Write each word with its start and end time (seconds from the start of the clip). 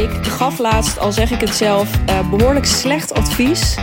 Ik 0.00 0.10
gaf 0.10 0.58
laatst, 0.58 0.98
al 0.98 1.12
zeg 1.12 1.30
ik 1.30 1.40
het 1.40 1.54
zelf, 1.54 1.88
uh, 2.08 2.30
behoorlijk 2.30 2.64
slecht 2.64 3.14
advies. 3.14 3.76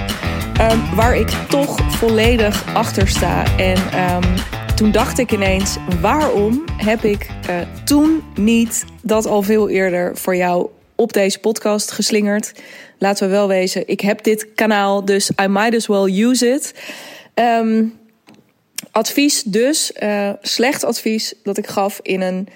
Um, 0.62 0.96
waar 0.96 1.18
ik 1.18 1.30
toch 1.30 1.80
volledig 1.92 2.76
achter 2.76 3.08
sta. 3.08 3.58
En 3.58 3.78
um, 4.16 4.24
toen 4.76 4.92
dacht 4.92 5.18
ik 5.18 5.32
ineens: 5.32 5.78
waarom 6.02 6.64
heb 6.78 7.04
ik 7.04 7.30
uh, 7.50 7.56
toen 7.86 8.24
niet 8.36 8.86
dat 9.02 9.26
al 9.26 9.42
veel 9.42 9.70
eerder 9.70 10.18
voor 10.18 10.36
jou 10.36 10.68
op 10.96 11.14
deze 11.14 11.40
podcast 11.40 11.92
geslingerd? 11.92 12.52
Laten 12.98 13.28
we 13.28 13.34
wel 13.34 13.48
wezen, 13.48 13.88
ik 13.88 14.02
heb 14.02 14.24
dit 14.24 14.54
kanaal, 14.56 15.06
dus 15.06 15.32
I 15.42 15.48
might 15.48 15.76
as 15.76 15.88
well 15.88 16.24
use 16.24 16.48
it. 16.48 16.74
Um, 17.34 18.00
advies 18.92 19.44
dus, 19.44 19.92
uh, 20.04 20.30
slecht 20.42 20.84
advies 20.84 21.34
dat 21.44 21.58
ik 21.58 21.68
gaf 21.68 22.00
in 22.02 22.22
een, 22.22 22.48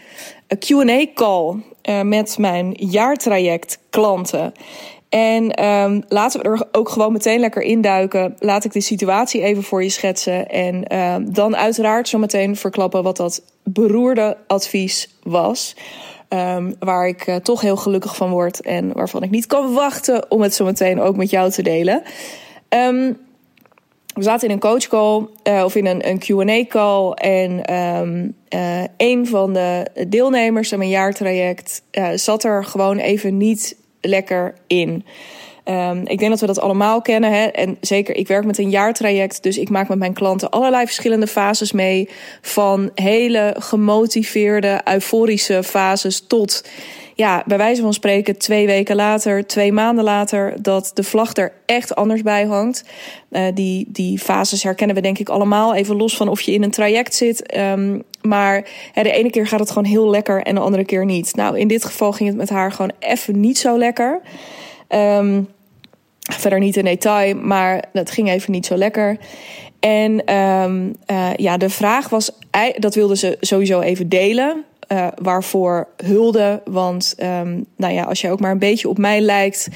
een 0.52 0.58
Q&A-call 0.58 1.56
uh, 1.90 2.02
met 2.02 2.38
mijn 2.38 2.74
jaartraject 2.78 3.80
klanten. 3.90 4.54
En 5.10 5.66
um, 5.66 6.04
laten 6.08 6.42
we 6.42 6.50
er 6.50 6.68
ook 6.72 6.90
gewoon 6.90 7.12
meteen 7.12 7.40
lekker 7.40 7.62
induiken. 7.62 8.36
Laat 8.40 8.64
ik 8.64 8.72
de 8.72 8.82
situatie 8.82 9.42
even 9.42 9.64
voor 9.64 9.84
je 9.84 9.90
schetsen. 9.90 10.50
En 10.50 10.94
uh, 10.94 11.16
dan 11.22 11.56
uiteraard 11.56 12.08
zo 12.08 12.18
meteen 12.18 12.56
verklappen 12.56 13.04
wat 13.04 13.18
dat 13.18 13.44
beroerde 13.64 14.38
advies 14.48 15.10
was. 15.24 15.76
Um, 16.30 16.76
waar 16.80 17.08
ik 17.08 17.28
uh, 17.28 17.36
toch 17.36 17.62
heel 17.62 17.78
gelukkig 17.78 18.16
van 18.16 18.30
word. 18.30 18.62
En 18.62 18.94
waarvan 18.94 19.24
ik 19.24 19.30
niet 19.30 19.48
kan 19.48 19.74
wachten 19.74 20.32
om 20.32 20.42
het 20.42 20.56
zo 20.56 20.66
meteen 20.66 21.02
ook 21.02 21.16
met 21.16 21.30
jou 21.30 21.52
te 21.52 21.62
delen. 21.62 22.04
We 24.22 24.28
zaten 24.28 24.48
in 24.48 24.54
een 24.54 24.60
coachcall 24.60 25.28
uh, 25.48 25.64
of 25.64 25.76
in 25.76 25.86
een, 25.86 26.08
een 26.08 26.20
QA-call. 26.20 27.12
En 27.12 27.74
um, 27.76 28.36
uh, 28.50 28.84
een 28.98 29.28
van 29.28 29.54
de 29.54 29.88
deelnemers 30.08 30.72
aan 30.72 30.78
mijn 30.78 30.90
jaartraject 30.90 31.82
uh, 31.92 32.10
zat 32.16 32.44
er 32.44 32.66
gewoon 32.66 32.98
even 32.98 33.38
niet 33.38 33.76
lekker 34.02 34.54
in. 34.68 35.06
Um, 35.66 36.02
ik 36.08 36.20
denk 36.20 36.32
dat 36.32 36.40
we 36.40 36.46
dat 36.46 36.60
allemaal 36.60 37.02
kennen. 37.02 37.32
Hè? 37.32 37.46
En 37.46 37.78
zeker, 37.80 38.16
ik 38.16 38.28
werk 38.28 38.46
met 38.46 38.58
een 38.58 38.70
jaartraject. 38.70 39.44
Dus 39.44 39.58
ik 39.58 39.70
maak 39.70 39.88
met 39.88 39.98
mijn 39.98 40.14
klanten 40.14 40.50
allerlei 40.50 40.86
verschillende 40.86 41.28
fases 41.28 41.72
mee. 41.72 42.10
Van 42.42 42.92
hele 42.96 43.56
gemotiveerde, 43.60 44.82
euforische 44.84 45.64
fases 45.64 46.24
tot 46.28 46.64
ja, 47.22 47.44
bij 47.46 47.58
wijze 47.58 47.82
van 47.82 47.94
spreken 47.94 48.38
twee 48.38 48.66
weken 48.66 48.96
later, 48.96 49.48
twee 49.48 49.72
maanden 49.72 50.04
later, 50.04 50.54
dat 50.62 50.92
de 50.94 51.04
vlag 51.04 51.36
er 51.36 51.54
echt 51.66 51.96
anders 51.96 52.22
bij 52.22 52.46
hangt. 52.46 52.84
Uh, 53.32 53.48
die, 53.54 53.86
die 53.90 54.20
fases 54.20 54.64
herkennen 54.64 54.96
we 54.96 55.02
denk 55.02 55.20
ik 55.20 55.30
allemaal, 55.30 55.76
even 55.76 55.96
los 55.96 56.18
van 56.18 56.28
of 56.28 56.42
je 56.42 56.52
in 56.52 56.64
een 56.64 56.72
traject 56.72 57.16
zit. 57.16 57.58
Um, 57.58 58.04
maar 58.22 58.68
hè, 58.92 59.04
de 59.04 59.12
ene 59.12 59.30
keer 59.30 59.48
gaat 59.48 59.60
het 59.60 59.70
gewoon 59.72 59.90
heel 59.90 60.10
lekker 60.10 60.42
en 60.42 60.56
de 60.56 60.62
andere 60.62 60.86
keer 60.86 61.06
niet. 61.06 61.36
Nou, 61.36 61.60
in 61.60 61.68
dit 61.68 61.86
geval 61.86 62.12
ging 62.12 62.30
het 62.30 62.38
met 62.38 62.50
haar 62.50 62.72
gewoon 62.72 62.92
even 63.00 63.40
niet 63.40 63.58
zo 63.58 63.78
lekker. 63.78 64.22
Um, 64.90 65.48
verder 66.20 66.60
niet 66.60 66.78
in 66.78 66.86
detail, 66.86 67.36
maar 67.36 67.84
het 67.94 68.12
ging 68.12 68.30
even 68.30 68.52
niet 68.52 68.66
zo 68.66 68.76
lekker. 68.76 69.18
En 69.80 70.36
um, 70.36 70.96
uh, 71.12 71.34
ja, 71.36 71.58
de 71.58 71.70
vraag 71.70 72.10
was, 72.10 72.32
dat 72.78 72.96
wilde 72.96 73.16
ze 73.16 73.38
sowieso 73.40 73.80
even 73.80 74.10
delen. 74.10 74.66
Uh, 74.92 75.08
waarvoor 75.22 75.88
hulde. 76.06 76.62
Want 76.66 77.16
um, 77.20 77.66
nou 77.76 77.94
ja, 77.94 78.04
als 78.04 78.22
je 78.22 78.30
ook 78.30 78.40
maar 78.40 78.52
een 78.52 78.60
beetje 78.60 78.90
op 78.90 78.98
mij 78.98 79.22
lijkt. 79.22 79.68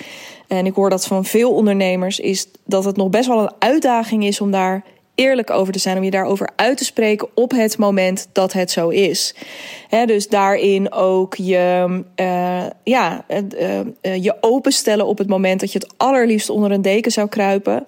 En 0.47 0.65
ik 0.65 0.75
hoor 0.75 0.89
dat 0.89 1.07
van 1.07 1.25
veel 1.25 1.53
ondernemers. 1.53 2.19
Is 2.19 2.47
dat 2.65 2.85
het 2.85 2.97
nog 2.97 3.09
best 3.09 3.27
wel 3.27 3.39
een 3.39 3.53
uitdaging 3.59 4.25
is 4.25 4.41
om 4.41 4.51
daar 4.51 4.83
eerlijk 5.15 5.49
over 5.49 5.73
te 5.73 5.79
zijn. 5.79 5.97
Om 5.97 6.03
je 6.03 6.11
daarover 6.11 6.49
uit 6.55 6.77
te 6.77 6.85
spreken 6.85 7.27
op 7.33 7.51
het 7.51 7.77
moment 7.77 8.27
dat 8.31 8.53
het 8.53 8.71
zo 8.71 8.89
is. 8.89 9.35
Dus 10.05 10.27
daarin 10.27 10.91
ook 10.91 11.35
je, 11.35 12.03
uh, 12.15 12.63
ja, 12.83 13.25
uh, 13.27 14.23
je 14.23 14.35
openstellen 14.41 15.05
op 15.05 15.17
het 15.17 15.27
moment 15.27 15.59
dat 15.59 15.71
je 15.71 15.79
het 15.79 15.93
allerliefst 15.97 16.49
onder 16.49 16.71
een 16.71 16.81
deken 16.81 17.11
zou 17.11 17.27
kruipen. 17.27 17.85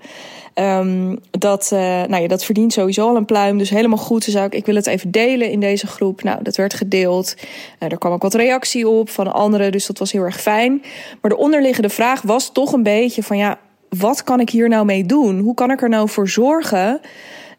Um, 0.60 1.20
dat, 1.32 1.70
uh, 1.74 1.80
nou 1.80 2.22
ja, 2.22 2.28
dat 2.28 2.44
verdient 2.44 2.74
sowieso 2.74 3.08
al 3.08 3.16
een 3.16 3.26
pluim. 3.26 3.58
Dus 3.58 3.70
helemaal 3.70 3.98
goed. 3.98 4.26
Dus 4.26 4.36
ik, 4.36 4.54
ik 4.54 4.66
wil 4.66 4.76
het 4.76 4.88
even 4.88 5.12
delen 5.12 5.52
in 5.52 5.60
deze 5.60 5.88
groep. 5.88 6.24
Nou, 6.24 6.44
dat 6.44 6.56
werd 6.56 6.74
gedeeld. 6.74 7.36
Uh, 7.80 7.92
er 7.92 7.98
kwam 7.98 8.14
ook 8.14 8.22
wat 8.22 8.34
reactie 8.34 8.88
op 8.88 9.10
van 9.10 9.34
anderen. 9.34 9.72
Dus 9.72 9.86
dat 9.86 9.98
was 9.98 10.12
heel 10.12 10.24
erg 10.24 10.42
fijn. 10.42 10.82
Maar 11.22 11.32
de 11.32 11.38
onderliggende 11.38 11.90
vraag 11.90 12.22
was 12.22 12.52
toch 12.52 12.74
een 12.74 12.84
beetje 12.84 13.24
van 13.24 13.38
ja, 13.38 13.60
wat 13.90 14.24
kan 14.24 14.40
ik 14.40 14.50
hier 14.50 14.70
nou 14.70 14.86
mee 14.86 15.06
doen? 15.06 15.40
Hoe 15.40 15.54
kan 15.54 15.72
ik 15.72 15.82
er 15.82 15.90
nou 15.90 16.10
voor 16.10 16.30
zorgen 16.30 17.00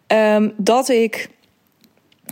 um, 0.06 0.52
dat 0.56 0.88
ik 0.88 1.28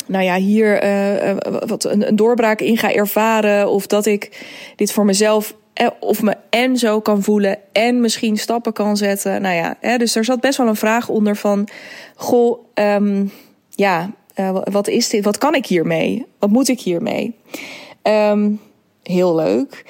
nou 0.06 0.24
ja, 0.24 0.36
hier 0.36 0.84
uh, 0.84 1.36
wat 1.66 1.84
een, 1.84 2.08
een 2.08 2.16
doorbraak 2.16 2.60
in 2.60 2.76
ga 2.76 2.92
ervaren. 2.92 3.70
Of 3.70 3.86
dat 3.86 4.06
ik 4.06 4.46
dit 4.76 4.92
voor 4.92 5.04
mezelf 5.04 5.54
of 6.00 6.22
me 6.22 6.36
en 6.50 6.76
zo 6.76 7.00
kan 7.00 7.22
voelen 7.22 7.58
en 7.72 8.00
misschien 8.00 8.36
stappen 8.36 8.72
kan 8.72 8.96
zetten. 8.96 9.42
Nou 9.42 9.54
ja, 9.54 9.76
hè, 9.80 9.98
dus 9.98 10.16
er 10.16 10.24
zat 10.24 10.40
best 10.40 10.58
wel 10.58 10.66
een 10.68 10.76
vraag 10.76 11.08
onder 11.08 11.36
van... 11.36 11.68
Goh, 12.16 12.58
um, 12.74 13.32
ja, 13.70 14.10
uh, 14.36 14.58
wat 14.64 14.88
is 14.88 15.08
dit? 15.08 15.24
Wat 15.24 15.38
kan 15.38 15.54
ik 15.54 15.66
hiermee? 15.66 16.26
Wat 16.38 16.50
moet 16.50 16.68
ik 16.68 16.80
hiermee? 16.80 17.36
Um, 18.02 18.60
heel 19.02 19.34
leuk. 19.34 19.84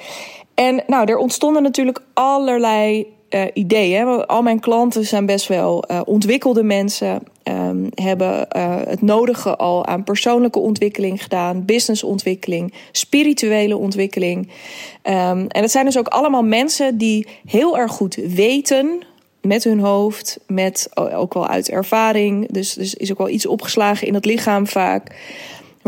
En 0.53 0.83
nou, 0.87 1.11
er 1.11 1.17
ontstonden 1.17 1.63
natuurlijk 1.63 2.01
allerlei 2.13 3.07
uh, 3.29 3.41
ideeën. 3.53 4.25
Al 4.25 4.41
mijn 4.41 4.59
klanten 4.59 5.05
zijn 5.05 5.25
best 5.25 5.47
wel 5.47 5.83
uh, 5.91 6.01
ontwikkelde 6.05 6.63
mensen. 6.63 7.21
Um, 7.43 7.89
hebben 7.95 8.47
uh, 8.55 8.75
het 8.85 9.01
nodige 9.01 9.55
al 9.55 9.85
aan 9.85 10.03
persoonlijke 10.03 10.59
ontwikkeling 10.59 11.23
gedaan, 11.23 11.65
businessontwikkeling, 11.65 12.73
spirituele 12.91 13.77
ontwikkeling. 13.77 14.47
Um, 14.47 15.47
en 15.47 15.61
het 15.61 15.71
zijn 15.71 15.85
dus 15.85 15.97
ook 15.97 16.07
allemaal 16.07 16.43
mensen 16.43 16.97
die 16.97 17.27
heel 17.45 17.77
erg 17.77 17.91
goed 17.91 18.15
weten 18.15 19.03
met 19.41 19.63
hun 19.63 19.79
hoofd, 19.79 20.39
met 20.47 20.89
ook 20.93 21.33
wel 21.33 21.47
uit 21.47 21.69
ervaring. 21.69 22.51
Dus, 22.51 22.73
dus 22.73 22.93
is 22.93 23.11
ook 23.11 23.17
wel 23.17 23.29
iets 23.29 23.45
opgeslagen 23.45 24.07
in 24.07 24.13
het 24.13 24.25
lichaam 24.25 24.67
vaak 24.67 25.15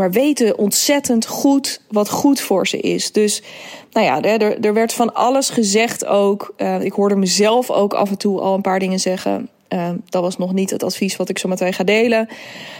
maar 0.00 0.10
weten 0.10 0.58
ontzettend 0.58 1.26
goed 1.26 1.80
wat 1.88 2.10
goed 2.10 2.40
voor 2.40 2.66
ze 2.66 2.78
is. 2.78 3.12
Dus 3.12 3.42
nou 3.92 4.06
ja, 4.06 4.22
er, 4.22 4.60
er 4.60 4.74
werd 4.74 4.92
van 4.92 5.14
alles 5.14 5.50
gezegd 5.50 6.06
ook. 6.06 6.54
Uh, 6.56 6.82
ik 6.82 6.92
hoorde 6.92 7.16
mezelf 7.16 7.70
ook 7.70 7.94
af 7.94 8.10
en 8.10 8.18
toe 8.18 8.40
al 8.40 8.54
een 8.54 8.60
paar 8.60 8.78
dingen 8.78 9.00
zeggen. 9.00 9.48
Uh, 9.68 9.90
dat 10.08 10.22
was 10.22 10.38
nog 10.38 10.52
niet 10.52 10.70
het 10.70 10.82
advies 10.82 11.16
wat 11.16 11.28
ik 11.28 11.38
zo 11.38 11.48
meteen 11.48 11.72
ga 11.72 11.84
delen. 11.84 12.28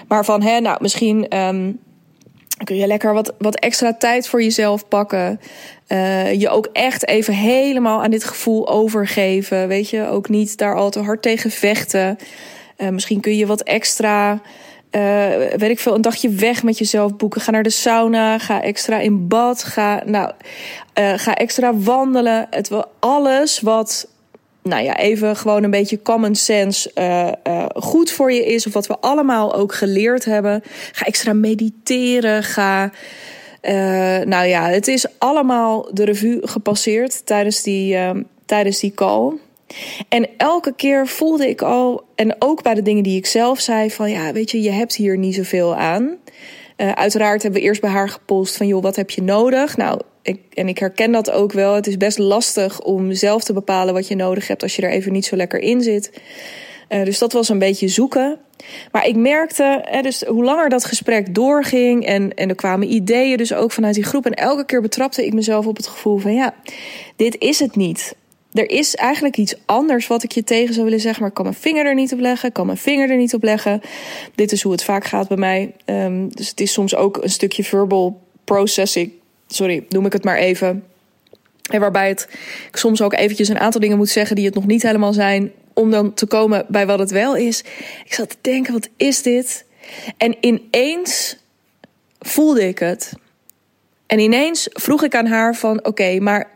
Maar 0.08 0.24
van, 0.24 0.42
hè, 0.42 0.60
nou, 0.60 0.78
misschien 0.80 1.38
um, 1.38 1.78
kun 2.64 2.76
je 2.76 2.86
lekker 2.86 3.14
wat, 3.14 3.34
wat 3.38 3.54
extra 3.54 3.94
tijd 3.94 4.28
voor 4.28 4.42
jezelf 4.42 4.88
pakken. 4.88 5.40
Uh, 5.88 6.32
je 6.40 6.48
ook 6.48 6.68
echt 6.72 7.06
even 7.06 7.34
helemaal 7.34 8.02
aan 8.02 8.10
dit 8.10 8.24
gevoel 8.24 8.68
overgeven. 8.68 9.68
Weet 9.68 9.90
je, 9.90 10.06
ook 10.06 10.28
niet 10.28 10.56
daar 10.56 10.76
al 10.76 10.90
te 10.90 11.00
hard 11.00 11.22
tegen 11.22 11.50
vechten. 11.50 12.18
misschien 12.90 13.20
kun 13.20 13.36
je 13.36 13.46
wat 13.46 13.62
extra 13.62 14.40
uh, 14.90 15.36
weet 15.56 15.70
ik 15.70 15.78
veel, 15.78 15.94
een 15.94 16.00
dagje 16.00 16.28
weg 16.28 16.62
met 16.62 16.78
jezelf 16.78 17.16
boeken. 17.16 17.40
Ga 17.40 17.50
naar 17.50 17.62
de 17.62 17.70
sauna, 17.70 18.38
ga 18.38 18.62
extra 18.62 18.98
in 18.98 19.28
bad, 19.28 19.62
ga, 19.62 20.02
nou, 20.04 20.32
uh, 20.98 21.12
ga 21.16 21.34
extra 21.34 21.74
wandelen. 21.74 22.46
Het 22.50 22.68
wel 22.68 22.84
alles 22.98 23.60
wat, 23.60 24.08
nou 24.62 24.82
ja, 24.82 24.96
even 24.96 25.36
gewoon 25.36 25.62
een 25.62 25.70
beetje 25.70 26.02
common 26.02 26.34
sense 26.34 26.90
uh, 26.94 27.66
goed 27.74 28.10
voor 28.10 28.32
je 28.32 28.46
is. 28.46 28.66
Of 28.66 28.72
wat 28.72 28.86
we 28.86 28.98
allemaal 29.00 29.54
ook 29.54 29.74
geleerd 29.74 30.24
hebben. 30.24 30.62
Ga 30.92 31.06
extra 31.06 31.32
mediteren, 31.32 32.42
ga... 32.42 32.90
nou 34.24 34.44
ja, 34.44 34.68
het 34.68 34.88
is 34.88 35.06
allemaal 35.18 35.88
de 35.92 36.04
revue 36.04 36.40
gepasseerd 36.42 37.26
tijdens 37.26 37.62
die, 37.62 37.96
tijdens 38.46 38.80
die 38.80 38.94
call. 38.94 39.32
En 40.08 40.28
elke 40.36 40.74
keer 40.76 41.06
voelde 41.06 41.48
ik 41.48 41.62
al, 41.62 42.04
en 42.14 42.36
ook 42.38 42.62
bij 42.62 42.74
de 42.74 42.82
dingen 42.82 43.02
die 43.02 43.16
ik 43.16 43.26
zelf 43.26 43.60
zei, 43.60 43.90
van 43.90 44.10
ja, 44.10 44.32
weet 44.32 44.50
je, 44.50 44.62
je 44.62 44.70
hebt 44.70 44.94
hier 44.94 45.18
niet 45.18 45.34
zoveel 45.34 45.76
aan. 45.76 46.16
Uh, 46.76 46.92
uiteraard 46.92 47.42
hebben 47.42 47.60
we 47.60 47.66
eerst 47.66 47.80
bij 47.80 47.90
haar 47.90 48.08
gepost 48.08 48.56
van 48.56 48.66
joh, 48.66 48.82
wat 48.82 48.96
heb 48.96 49.10
je 49.10 49.22
nodig? 49.22 49.76
Nou, 49.76 50.00
ik, 50.22 50.40
en 50.54 50.68
ik 50.68 50.78
herken 50.78 51.12
dat 51.12 51.30
ook 51.30 51.52
wel. 51.52 51.74
Het 51.74 51.86
is 51.86 51.96
best 51.96 52.18
lastig 52.18 52.80
om 52.80 53.12
zelf 53.12 53.44
te 53.44 53.52
bepalen 53.52 53.94
wat 53.94 54.08
je 54.08 54.16
nodig 54.16 54.48
hebt 54.48 54.62
als 54.62 54.76
je 54.76 54.82
er 54.82 54.90
even 54.90 55.12
niet 55.12 55.24
zo 55.24 55.36
lekker 55.36 55.60
in 55.60 55.82
zit. 55.82 56.10
Uh, 56.88 57.04
dus 57.04 57.18
dat 57.18 57.32
was 57.32 57.48
een 57.48 57.58
beetje 57.58 57.88
zoeken. 57.88 58.38
Maar 58.92 59.06
ik 59.06 59.16
merkte, 59.16 59.80
hè, 59.84 60.02
dus 60.02 60.22
hoe 60.22 60.44
langer 60.44 60.68
dat 60.68 60.84
gesprek 60.84 61.34
doorging 61.34 62.06
en, 62.06 62.34
en 62.34 62.48
er 62.48 62.54
kwamen 62.54 62.92
ideeën 62.92 63.36
dus 63.36 63.52
ook 63.52 63.72
vanuit 63.72 63.94
die 63.94 64.04
groep. 64.04 64.26
En 64.26 64.34
elke 64.34 64.64
keer 64.64 64.80
betrapte 64.80 65.26
ik 65.26 65.32
mezelf 65.32 65.66
op 65.66 65.76
het 65.76 65.86
gevoel 65.86 66.18
van 66.18 66.34
ja, 66.34 66.54
dit 67.16 67.36
is 67.38 67.58
het 67.58 67.76
niet 67.76 68.14
er 68.52 68.70
is 68.70 68.94
eigenlijk 68.94 69.36
iets 69.36 69.54
anders 69.66 70.06
wat 70.06 70.22
ik 70.22 70.32
je 70.32 70.44
tegen 70.44 70.74
zou 70.74 70.84
willen 70.84 71.00
zeggen, 71.00 71.20
maar 71.20 71.28
ik 71.28 71.34
kan 71.34 71.44
mijn 71.44 71.56
vinger 71.56 71.86
er 71.86 71.94
niet 71.94 72.12
op 72.12 72.20
leggen, 72.20 72.48
ik 72.48 72.54
kan 72.54 72.66
mijn 72.66 72.78
vinger 72.78 73.10
er 73.10 73.16
niet 73.16 73.34
op 73.34 73.42
leggen. 73.42 73.80
Dit 74.34 74.52
is 74.52 74.62
hoe 74.62 74.72
het 74.72 74.84
vaak 74.84 75.04
gaat 75.04 75.28
bij 75.28 75.36
mij. 75.36 75.74
Um, 75.84 76.34
dus 76.34 76.48
het 76.48 76.60
is 76.60 76.72
soms 76.72 76.94
ook 76.94 77.22
een 77.22 77.30
stukje 77.30 77.64
verbal 77.64 78.20
processing, 78.44 79.12
sorry, 79.48 79.84
noem 79.88 80.06
ik 80.06 80.12
het 80.12 80.24
maar 80.24 80.36
even. 80.36 80.84
En 81.70 81.80
waarbij 81.80 82.08
het, 82.08 82.28
ik 82.68 82.76
soms 82.76 83.02
ook 83.02 83.14
eventjes 83.14 83.48
een 83.48 83.58
aantal 83.58 83.80
dingen 83.80 83.96
moet 83.96 84.08
zeggen 84.08 84.36
die 84.36 84.44
het 84.44 84.54
nog 84.54 84.66
niet 84.66 84.82
helemaal 84.82 85.12
zijn, 85.12 85.52
om 85.74 85.90
dan 85.90 86.14
te 86.14 86.26
komen 86.26 86.66
bij 86.68 86.86
wat 86.86 86.98
het 86.98 87.10
wel 87.10 87.36
is. 87.36 87.60
Ik 88.04 88.14
zat 88.14 88.30
te 88.30 88.36
denken, 88.40 88.72
wat 88.72 88.88
is 88.96 89.22
dit? 89.22 89.64
En 90.16 90.36
ineens 90.40 91.36
voelde 92.18 92.68
ik 92.68 92.78
het. 92.78 93.12
En 94.06 94.18
ineens 94.18 94.68
vroeg 94.72 95.02
ik 95.02 95.14
aan 95.14 95.26
haar 95.26 95.54
van, 95.54 95.84
oké, 95.84 96.20
maar 96.20 96.50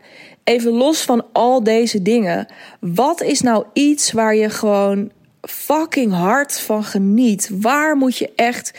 even 0.45 0.71
los 0.71 1.01
van 1.01 1.25
al 1.31 1.63
deze 1.63 2.01
dingen. 2.01 2.47
Wat 2.79 3.21
is 3.21 3.41
nou 3.41 3.65
iets 3.73 4.11
waar 4.11 4.35
je 4.35 4.49
gewoon 4.49 5.11
fucking 5.41 6.13
hard 6.13 6.59
van 6.59 6.83
geniet? 6.83 7.49
Waar 7.51 7.95
moet 7.95 8.17
je 8.17 8.31
echt. 8.35 8.73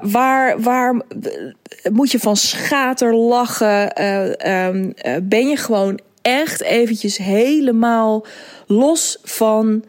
Waar, 0.00 0.60
waar, 0.60 1.02
moet 1.92 2.10
je 2.10 2.18
van 2.18 2.36
schater 2.36 3.14
lachen? 3.14 4.00
Uh, 4.00 4.66
um, 4.66 4.92
uh, 5.06 5.16
ben 5.22 5.48
je 5.48 5.56
gewoon 5.56 6.00
echt 6.22 6.62
eventjes 6.62 7.16
helemaal 7.16 8.26
los 8.66 9.18
van 9.22 9.84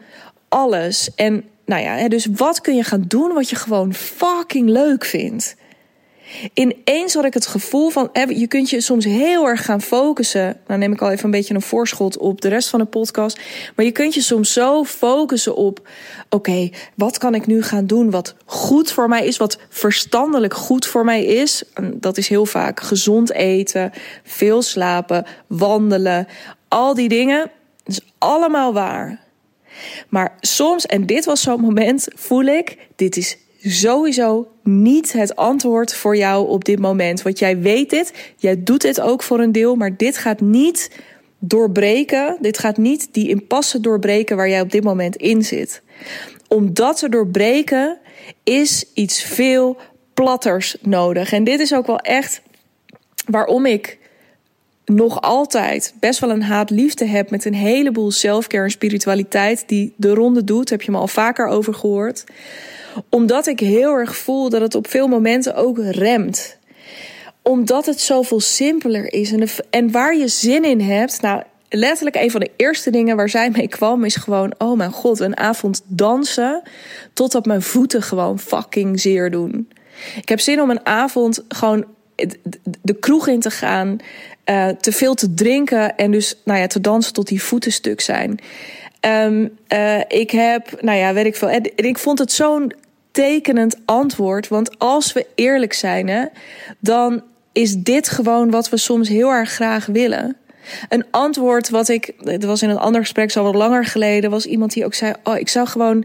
alles? 0.48 1.10
En 1.14 1.44
nou 1.64 1.82
ja, 1.82 2.08
dus 2.08 2.26
wat 2.36 2.60
kun 2.60 2.76
je 2.76 2.84
gaan 2.84 3.04
doen 3.08 3.32
wat 3.32 3.50
je 3.50 3.56
gewoon 3.56 3.94
fucking 3.94 4.68
leuk 4.68 5.04
vindt? 5.04 5.56
Ineens 6.54 7.14
had 7.14 7.24
ik 7.24 7.34
het 7.34 7.46
gevoel 7.46 7.90
van, 7.90 8.10
je 8.28 8.46
kunt 8.46 8.70
je 8.70 8.80
soms 8.80 9.04
heel 9.04 9.46
erg 9.46 9.64
gaan 9.64 9.82
focussen. 9.82 10.60
Nou 10.66 10.80
neem 10.80 10.92
ik 10.92 11.02
al 11.02 11.10
even 11.10 11.24
een 11.24 11.30
beetje 11.30 11.54
een 11.54 11.62
voorschot 11.62 12.18
op 12.18 12.40
de 12.40 12.48
rest 12.48 12.68
van 12.68 12.78
de 12.78 12.84
podcast. 12.84 13.40
Maar 13.76 13.84
je 13.84 13.90
kunt 13.90 14.14
je 14.14 14.20
soms 14.20 14.52
zo 14.52 14.84
focussen 14.84 15.56
op, 15.56 15.88
oké, 16.28 16.70
wat 16.94 17.18
kan 17.18 17.34
ik 17.34 17.46
nu 17.46 17.62
gaan 17.62 17.86
doen 17.86 18.10
wat 18.10 18.34
goed 18.44 18.92
voor 18.92 19.08
mij 19.08 19.26
is, 19.26 19.36
wat 19.36 19.58
verstandelijk 19.68 20.54
goed 20.54 20.86
voor 20.86 21.04
mij 21.04 21.24
is. 21.24 21.62
Dat 21.94 22.18
is 22.18 22.28
heel 22.28 22.46
vaak 22.46 22.80
gezond 22.80 23.32
eten, 23.32 23.92
veel 24.24 24.62
slapen, 24.62 25.26
wandelen, 25.46 26.26
al 26.68 26.94
die 26.94 27.08
dingen. 27.08 27.50
Dat 27.84 27.94
is 27.94 28.12
allemaal 28.18 28.72
waar. 28.72 29.20
Maar 30.08 30.36
soms, 30.40 30.86
en 30.86 31.06
dit 31.06 31.24
was 31.24 31.42
zo'n 31.42 31.60
moment, 31.60 32.08
voel 32.14 32.44
ik, 32.44 32.76
dit 32.96 33.16
is 33.16 33.38
sowieso 33.62 34.48
niet 34.62 35.12
het 35.12 35.36
antwoord 35.36 35.94
voor 35.94 36.16
jou 36.16 36.48
op 36.48 36.64
dit 36.64 36.78
moment. 36.78 37.22
Want 37.22 37.38
jij 37.38 37.58
weet 37.58 37.90
dit, 37.90 38.12
jij 38.36 38.62
doet 38.62 38.80
dit 38.80 39.00
ook 39.00 39.22
voor 39.22 39.40
een 39.40 39.52
deel, 39.52 39.74
maar 39.74 39.96
dit 39.96 40.16
gaat 40.16 40.40
niet 40.40 40.90
doorbreken. 41.38 42.36
Dit 42.40 42.58
gaat 42.58 42.76
niet 42.76 43.08
die 43.12 43.28
impasse 43.28 43.80
doorbreken 43.80 44.36
waar 44.36 44.48
jij 44.48 44.60
op 44.60 44.70
dit 44.70 44.84
moment 44.84 45.16
in 45.16 45.42
zit. 45.42 45.82
Om 46.48 46.74
dat 46.74 46.98
te 46.98 47.08
doorbreken 47.08 47.98
is 48.44 48.84
iets 48.94 49.22
veel 49.22 49.76
platters 50.14 50.76
nodig. 50.80 51.32
En 51.32 51.44
dit 51.44 51.60
is 51.60 51.74
ook 51.74 51.86
wel 51.86 51.98
echt 51.98 52.42
waarom 53.26 53.66
ik 53.66 53.98
nog 54.84 55.20
altijd 55.20 55.94
best 56.00 56.20
wel 56.20 56.30
een 56.30 56.42
haat-liefde 56.42 57.04
heb 57.04 57.30
met 57.30 57.44
een 57.44 57.54
heleboel 57.54 58.10
selfcare 58.10 58.64
en 58.64 58.70
spiritualiteit 58.70 59.64
die 59.66 59.92
de 59.96 60.14
ronde 60.14 60.44
doet. 60.44 60.70
Heb 60.70 60.82
je 60.82 60.90
me 60.90 60.98
al 60.98 61.08
vaker 61.08 61.46
over 61.46 61.74
gehoord 61.74 62.24
omdat 63.08 63.46
ik 63.46 63.60
heel 63.60 63.92
erg 63.92 64.16
voel 64.16 64.48
dat 64.48 64.60
het 64.60 64.74
op 64.74 64.88
veel 64.88 65.08
momenten 65.08 65.54
ook 65.54 65.78
remt. 65.78 66.58
Omdat 67.42 67.86
het 67.86 68.00
zoveel 68.00 68.40
simpeler 68.40 69.12
is. 69.12 69.32
En, 69.32 69.48
en 69.70 69.90
waar 69.90 70.16
je 70.16 70.28
zin 70.28 70.64
in 70.64 70.80
hebt. 70.80 71.20
Nou, 71.20 71.42
letterlijk 71.68 72.16
een 72.16 72.30
van 72.30 72.40
de 72.40 72.50
eerste 72.56 72.90
dingen 72.90 73.16
waar 73.16 73.28
zij 73.28 73.50
mee 73.50 73.68
kwam 73.68 74.04
is 74.04 74.16
gewoon: 74.16 74.54
oh 74.58 74.76
mijn 74.76 74.92
god, 74.92 75.20
een 75.20 75.36
avond 75.36 75.82
dansen. 75.86 76.62
Totdat 77.12 77.46
mijn 77.46 77.62
voeten 77.62 78.02
gewoon 78.02 78.38
fucking 78.38 79.00
zeer 79.00 79.30
doen. 79.30 79.68
Ik 80.16 80.28
heb 80.28 80.40
zin 80.40 80.60
om 80.60 80.70
een 80.70 80.86
avond 80.86 81.44
gewoon 81.48 81.84
de 82.82 82.94
kroeg 83.00 83.28
in 83.28 83.40
te 83.40 83.50
gaan. 83.50 83.98
Uh, 84.44 84.68
te 84.68 84.92
veel 84.92 85.14
te 85.14 85.34
drinken 85.34 85.96
en 85.96 86.10
dus 86.10 86.36
nou 86.44 86.58
ja, 86.58 86.66
te 86.66 86.80
dansen 86.80 87.12
tot 87.12 87.28
die 87.28 87.42
voeten 87.42 87.72
stuk 87.72 88.00
zijn. 88.00 88.38
Um, 89.00 89.58
ik 90.08 90.30
heb, 90.30 90.82
nou 90.82 90.98
ja, 90.98 91.12
weet 91.12 91.26
ik 91.26 91.36
veel. 91.36 91.48
En 91.48 91.70
ik 91.76 91.98
vond 91.98 92.18
het 92.18 92.32
zo'n 92.32 92.72
tekenend 93.10 93.76
antwoord. 93.84 94.48
Want 94.48 94.78
als 94.78 95.12
we 95.12 95.26
eerlijk 95.34 95.72
zijn, 95.72 96.08
hè, 96.08 96.24
dan 96.78 97.22
is 97.52 97.76
dit 97.76 98.08
gewoon 98.08 98.50
wat 98.50 98.68
we 98.68 98.76
soms 98.76 99.08
heel 99.08 99.30
erg 99.30 99.50
graag 99.50 99.86
willen. 99.86 100.36
Een 100.88 101.04
antwoord 101.10 101.68
wat 101.68 101.88
ik, 101.88 102.12
het 102.24 102.44
was 102.44 102.62
in 102.62 102.70
een 102.70 102.78
ander 102.78 103.00
gesprek, 103.00 103.30
zo 103.30 103.42
wat 103.42 103.54
langer 103.54 103.84
geleden, 103.84 104.30
was 104.30 104.46
iemand 104.46 104.72
die 104.72 104.84
ook 104.84 104.94
zei: 104.94 105.12
Oh, 105.24 105.38
ik 105.38 105.48
zou 105.48 105.66
gewoon. 105.66 106.04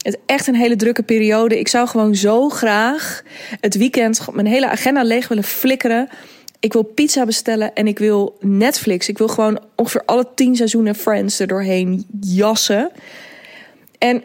Het 0.00 0.18
echt 0.26 0.46
een 0.46 0.54
hele 0.54 0.76
drukke 0.76 1.02
periode. 1.02 1.58
Ik 1.58 1.68
zou 1.68 1.88
gewoon 1.88 2.14
zo 2.14 2.48
graag 2.48 3.22
het 3.60 3.74
weekend 3.74 4.26
mijn 4.32 4.46
hele 4.46 4.68
agenda 4.68 5.02
leeg 5.02 5.28
willen 5.28 5.44
flikkeren. 5.44 6.08
Ik 6.60 6.72
wil 6.72 6.82
pizza 6.82 7.24
bestellen 7.24 7.74
en 7.74 7.86
ik 7.86 7.98
wil 7.98 8.36
Netflix. 8.40 9.08
Ik 9.08 9.18
wil 9.18 9.28
gewoon 9.28 9.60
ongeveer 9.76 10.02
alle 10.04 10.26
tien 10.34 10.56
seizoenen 10.56 10.94
Friends 10.94 11.38
er 11.38 11.46
doorheen 11.46 12.06
jassen. 12.20 12.90
En 13.98 14.22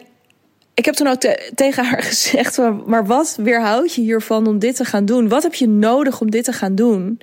ik 0.74 0.84
heb 0.84 0.94
toen 0.94 1.06
ook 1.06 1.20
tegen 1.54 1.84
haar 1.84 2.02
gezegd: 2.12 2.58
maar 2.86 3.06
wat 3.06 3.36
weerhoudt 3.40 3.94
je 3.94 4.00
hiervan 4.00 4.46
om 4.46 4.58
dit 4.58 4.76
te 4.76 4.84
gaan 4.84 5.04
doen? 5.04 5.28
Wat 5.28 5.42
heb 5.42 5.54
je 5.54 5.68
nodig 5.68 6.20
om 6.20 6.30
dit 6.30 6.44
te 6.44 6.52
gaan 6.52 6.74
doen? 6.74 7.20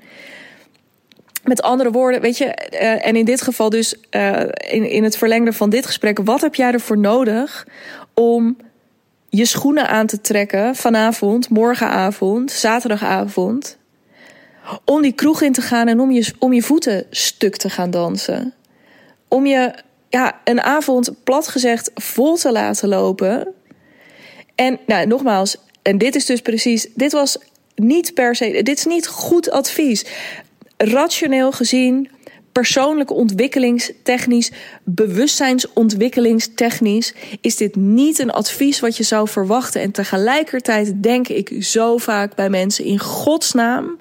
Met 1.44 1.62
andere 1.62 1.92
woorden, 1.92 2.22
weet 2.22 2.38
je, 2.38 2.70
uh, 2.74 3.08
en 3.08 3.16
in 3.16 3.26
dit 3.26 3.42
geval 3.42 3.70
dus 3.70 3.96
uh, 4.12 4.42
in, 4.70 4.90
in 4.90 5.04
het 5.04 5.18
verlengde 5.18 5.54
van 5.54 5.70
dit 5.70 5.86
gesprek, 5.86 6.20
wat 6.24 6.42
heb 6.42 6.56
jij 6.56 6.72
ervoor 6.72 6.98
nodig 6.98 7.68
om 8.14 8.58
je 9.30 9.46
schoenen 9.46 9.88
aan 9.88 10.06
te 10.06 10.22
trekken 10.22 10.76
vanavond, 10.76 11.50
morgenavond, 11.50 12.52
zaterdagavond, 12.52 13.78
om 14.86 15.02
die 15.02 15.12
kroeg 15.12 15.42
in 15.42 15.54
te 15.54 15.62
gaan 15.62 15.88
en 15.88 16.00
om 16.00 16.12
je, 16.12 16.34
om 16.40 16.54
je 16.54 16.62
voeten 16.62 17.06
stuk 17.10 17.58
te 17.58 17.70
gaan 17.70 17.92
dansen? 17.92 18.54
Om 19.28 19.46
je 19.46 19.74
ja, 20.10 20.40
een 20.44 20.62
avond 20.62 21.24
plat 21.24 21.48
gezegd 21.48 21.92
vol 21.96 22.36
te 22.36 22.52
laten 22.52 22.90
lopen. 22.90 23.48
En 24.56 24.80
nou, 24.86 25.08
nogmaals, 25.08 25.58
en 25.82 25.98
dit 25.98 26.16
is 26.16 26.26
dus 26.26 26.42
precies, 26.42 26.88
dit 26.96 27.12
was 27.12 27.38
niet 27.76 28.14
per 28.14 28.36
se, 28.36 28.62
dit 28.64 28.78
is 28.78 28.86
niet 28.86 29.08
goed 29.08 29.52
advies. 29.52 30.06
Rationeel 30.78 31.52
gezien, 31.52 32.10
persoonlijke 32.52 33.14
ontwikkelingstechnisch, 33.14 34.52
bewustzijnsontwikkelingstechnisch, 34.84 37.14
is 37.42 37.56
dit 37.56 37.76
niet 37.76 38.20
een 38.20 38.32
advies 38.32 38.80
wat 38.80 38.98
je 38.98 39.04
zou 39.04 39.28
verwachten. 39.28 39.82
En 39.82 39.92
tegelijkertijd 39.92 41.04
denk 41.04 41.28
ik 41.28 41.64
zo 41.64 41.98
vaak 41.98 42.36
bij 42.36 42.50
mensen 42.50 42.86
in 42.86 43.00
godsnaam 43.00 43.98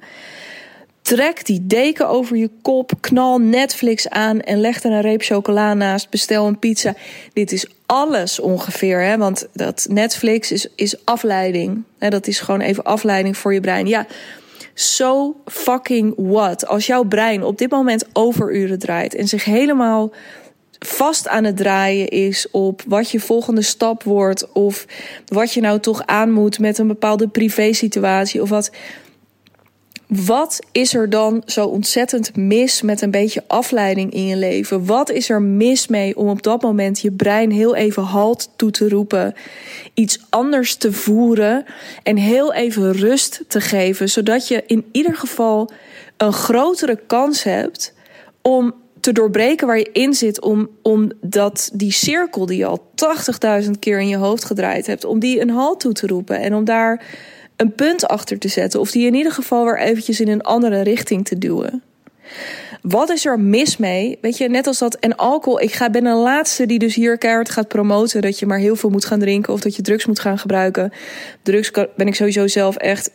Trek 1.02 1.46
die 1.46 1.66
deken 1.66 2.08
over 2.08 2.36
je 2.36 2.50
kop, 2.62 2.92
knal 3.00 3.38
Netflix 3.38 4.08
aan 4.08 4.40
en 4.40 4.60
leg 4.60 4.82
er 4.82 4.90
een 4.90 5.00
reep 5.00 5.22
chocola 5.22 5.74
naast. 5.74 6.10
Bestel 6.10 6.46
een 6.46 6.58
pizza. 6.58 6.94
Dit 7.32 7.52
is 7.52 7.66
alles 7.86 8.40
ongeveer, 8.40 9.00
hè? 9.00 9.18
want 9.18 9.48
dat 9.52 9.86
Netflix 9.90 10.52
is, 10.52 10.68
is 10.74 11.04
afleiding. 11.04 11.82
Hè? 11.98 12.08
Dat 12.08 12.26
is 12.26 12.40
gewoon 12.40 12.60
even 12.60 12.84
afleiding 12.84 13.36
voor 13.36 13.54
je 13.54 13.60
brein. 13.60 13.86
Ja, 13.86 14.06
so 14.74 15.36
fucking 15.46 16.14
what? 16.16 16.66
Als 16.66 16.86
jouw 16.86 17.04
brein 17.04 17.44
op 17.44 17.58
dit 17.58 17.70
moment 17.70 18.04
overuren 18.12 18.78
draait 18.78 19.14
en 19.14 19.28
zich 19.28 19.44
helemaal 19.44 20.12
vast 20.78 21.28
aan 21.28 21.44
het 21.44 21.56
draaien 21.56 22.08
is 22.08 22.50
op 22.50 22.82
wat 22.86 23.10
je 23.10 23.20
volgende 23.20 23.62
stap 23.62 24.02
wordt 24.02 24.52
of 24.52 24.86
wat 25.26 25.52
je 25.52 25.60
nou 25.60 25.80
toch 25.80 26.06
aan 26.06 26.30
moet 26.30 26.58
met 26.58 26.78
een 26.78 26.86
bepaalde 26.86 27.28
privé 27.28 27.72
situatie 27.72 28.42
of 28.42 28.48
wat 28.48 28.70
wat 30.14 30.58
is 30.72 30.94
er 30.94 31.10
dan 31.10 31.42
zo 31.46 31.66
ontzettend 31.66 32.36
mis 32.36 32.82
met 32.82 33.00
een 33.00 33.10
beetje 33.10 33.44
afleiding 33.46 34.12
in 34.12 34.26
je 34.26 34.36
leven? 34.36 34.86
Wat 34.86 35.10
is 35.10 35.30
er 35.30 35.42
mis 35.42 35.86
mee 35.86 36.16
om 36.16 36.28
op 36.28 36.42
dat 36.42 36.62
moment 36.62 37.00
je 37.00 37.10
brein 37.10 37.50
heel 37.50 37.74
even 37.74 38.02
halt 38.02 38.50
toe 38.56 38.70
te 38.70 38.88
roepen, 38.88 39.34
iets 39.94 40.18
anders 40.30 40.74
te 40.74 40.92
voeren 40.92 41.64
en 42.02 42.16
heel 42.16 42.52
even 42.52 42.92
rust 42.92 43.44
te 43.48 43.60
geven, 43.60 44.08
zodat 44.08 44.48
je 44.48 44.62
in 44.66 44.84
ieder 44.92 45.16
geval 45.16 45.70
een 46.16 46.32
grotere 46.32 46.98
kans 47.06 47.42
hebt 47.42 47.94
om 48.42 48.74
te 49.00 49.12
doorbreken 49.12 49.66
waar 49.66 49.78
je 49.78 49.90
in 49.92 50.14
zit, 50.14 50.40
om, 50.40 50.68
om 50.82 51.10
dat, 51.20 51.70
die 51.72 51.92
cirkel 51.92 52.46
die 52.46 52.58
je 52.58 52.66
al 52.66 52.90
80.000 53.64 53.70
keer 53.78 54.00
in 54.00 54.08
je 54.08 54.16
hoofd 54.16 54.44
gedraaid 54.44 54.86
hebt, 54.86 55.04
om 55.04 55.18
die 55.18 55.40
een 55.40 55.50
halt 55.50 55.80
toe 55.80 55.92
te 55.92 56.06
roepen 56.06 56.38
en 56.38 56.54
om 56.54 56.64
daar 56.64 57.04
een 57.62 57.74
punt 57.74 58.08
achter 58.08 58.38
te 58.38 58.48
zetten. 58.48 58.80
Of 58.80 58.90
die 58.90 59.06
in 59.06 59.14
ieder 59.14 59.32
geval 59.32 59.64
weer 59.64 59.78
eventjes 59.78 60.20
in 60.20 60.28
een 60.28 60.42
andere 60.42 60.80
richting 60.80 61.24
te 61.24 61.38
duwen. 61.38 61.82
Wat 62.82 63.10
is 63.10 63.26
er 63.26 63.40
mis 63.40 63.76
mee? 63.76 64.18
Weet 64.20 64.36
je, 64.36 64.48
net 64.48 64.66
als 64.66 64.78
dat 64.78 64.94
en 64.94 65.16
alcohol. 65.16 65.60
Ik 65.60 65.72
ga, 65.72 65.90
ben 65.90 66.06
een 66.06 66.16
laatste 66.16 66.66
die 66.66 66.78
dus 66.78 66.94
hier 66.94 67.18
keihard 67.18 67.50
gaat 67.50 67.68
promoten 67.68 68.22
dat 68.22 68.38
je 68.38 68.46
maar 68.46 68.58
heel 68.58 68.76
veel 68.76 68.90
moet 68.90 69.04
gaan 69.04 69.18
drinken 69.18 69.52
of 69.52 69.60
dat 69.60 69.76
je 69.76 69.82
drugs 69.82 70.06
moet 70.06 70.20
gaan 70.20 70.38
gebruiken. 70.38 70.92
Drugs 71.42 71.70
ben 71.96 72.06
ik 72.06 72.14
sowieso 72.14 72.46
zelf 72.46 72.76
echt 72.76 73.10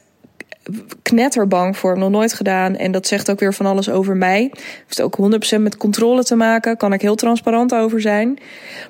knetterbang 1.01 1.77
voor. 1.77 1.97
Nog 1.97 2.09
nooit 2.09 2.33
gedaan. 2.33 2.75
En 2.75 2.91
dat 2.91 3.07
zegt 3.07 3.31
ook 3.31 3.39
weer 3.39 3.53
van 3.53 3.65
alles 3.65 3.89
over 3.89 4.15
mij. 4.15 4.51
Heeft 4.83 5.01
ook 5.01 5.17
100% 5.57 5.59
met 5.59 5.77
controle 5.77 6.23
te 6.23 6.35
maken. 6.35 6.77
Kan 6.77 6.93
ik 6.93 7.01
heel 7.01 7.15
transparant 7.15 7.73
over 7.73 8.01
zijn. 8.01 8.39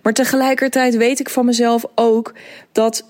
Maar 0.01 0.13
tegelijkertijd 0.13 0.95
weet 0.95 1.19
ik 1.19 1.29
van 1.29 1.45
mezelf 1.45 1.85
ook 1.95 2.33
dat 2.71 3.05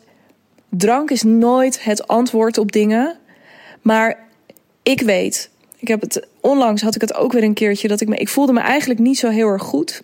Drank 0.70 1.10
is 1.10 1.24
nooit 1.24 1.84
het 1.84 2.08
antwoord 2.08 2.58
op 2.58 2.72
dingen. 2.72 3.18
Maar 3.82 4.28
ik 4.84 5.02
weet, 5.02 5.50
ik 5.78 5.88
heb 5.88 6.02
het 6.02 6.28
onlangs 6.42 6.82
had 6.82 6.96
ik 6.96 7.02
het 7.02 7.14
ook 7.14 7.32
weer 7.32 7.44
een 7.44 7.54
keertje 7.54 7.88
dat 7.88 8.02
ik 8.02 8.08
me 8.08 8.16
ik 8.16 8.30
voelde 8.30 8.54
me 8.54 8.60
eigenlijk 8.60 9.00
niet 9.00 9.18
zo 9.18 9.30
heel 9.30 9.48
erg 9.48 9.64
goed. 9.64 10.04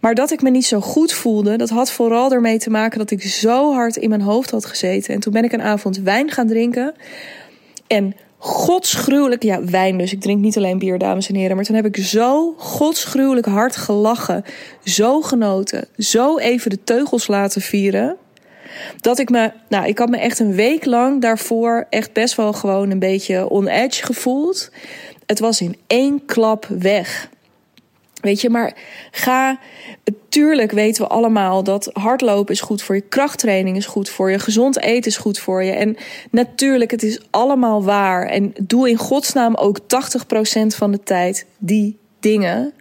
Maar 0.00 0.14
dat 0.14 0.30
ik 0.30 0.42
me 0.42 0.50
niet 0.50 0.66
zo 0.66 0.80
goed 0.80 1.12
voelde, 1.12 1.56
dat 1.56 1.68
had 1.68 1.92
vooral 1.92 2.32
ermee 2.32 2.58
te 2.58 2.70
maken 2.70 2.98
dat 2.98 3.10
ik 3.10 3.22
zo 3.22 3.72
hard 3.72 3.96
in 3.96 4.08
mijn 4.08 4.20
hoofd 4.20 4.50
had 4.50 4.64
gezeten. 4.64 5.14
En 5.14 5.20
toen 5.20 5.32
ben 5.32 5.44
ik 5.44 5.52
een 5.52 5.62
avond 5.62 5.98
wijn 5.98 6.30
gaan 6.30 6.46
drinken. 6.46 6.94
En 7.86 8.14
godsgruwelijk, 8.38 9.42
ja, 9.42 9.64
wijn 9.64 9.98
dus. 9.98 10.12
Ik 10.12 10.20
drink 10.20 10.40
niet 10.40 10.56
alleen 10.56 10.78
bier, 10.78 10.98
dames 10.98 11.28
en 11.28 11.34
heren. 11.34 11.56
Maar 11.56 11.64
toen 11.64 11.76
heb 11.76 11.86
ik 11.86 11.96
zo 11.96 12.54
godsgruwelijk 12.56 13.46
hard 13.46 13.76
gelachen. 13.76 14.44
Zo 14.84 15.20
genoten. 15.20 15.88
Zo 15.96 16.38
even 16.38 16.70
de 16.70 16.84
teugels 16.84 17.26
laten 17.26 17.60
vieren. 17.60 18.16
Dat 19.00 19.18
ik 19.18 19.30
me, 19.30 19.52
nou, 19.68 19.86
ik 19.86 19.98
had 19.98 20.08
me 20.08 20.16
echt 20.16 20.38
een 20.38 20.54
week 20.54 20.84
lang 20.84 21.20
daarvoor 21.20 21.86
echt 21.90 22.12
best 22.12 22.34
wel 22.34 22.52
gewoon 22.52 22.90
een 22.90 22.98
beetje 22.98 23.48
on 23.48 23.68
edge 23.68 24.04
gevoeld. 24.04 24.70
Het 25.26 25.38
was 25.38 25.60
in 25.60 25.76
één 25.86 26.24
klap 26.24 26.66
weg. 26.66 27.28
Weet 28.20 28.40
je, 28.40 28.50
maar 28.50 28.76
ga. 29.10 29.58
Tuurlijk 30.28 30.72
weten 30.72 31.02
we 31.02 31.08
allemaal 31.08 31.62
dat 31.64 31.90
hardlopen 31.92 32.54
is 32.54 32.60
goed 32.60 32.82
voor 32.82 32.94
je, 32.94 33.00
krachttraining 33.00 33.76
is 33.76 33.86
goed 33.86 34.08
voor 34.08 34.30
je, 34.30 34.38
gezond 34.38 34.80
eten 34.80 35.10
is 35.10 35.16
goed 35.16 35.38
voor 35.38 35.62
je. 35.62 35.72
En 35.72 35.96
natuurlijk, 36.30 36.90
het 36.90 37.02
is 37.02 37.20
allemaal 37.30 37.84
waar. 37.84 38.26
En 38.26 38.54
doe 38.62 38.88
in 38.88 38.96
godsnaam 38.96 39.54
ook 39.54 39.78
80% 39.80 39.84
van 40.66 40.90
de 40.90 41.02
tijd 41.02 41.46
die 41.58 41.98
dingen. 42.20 42.72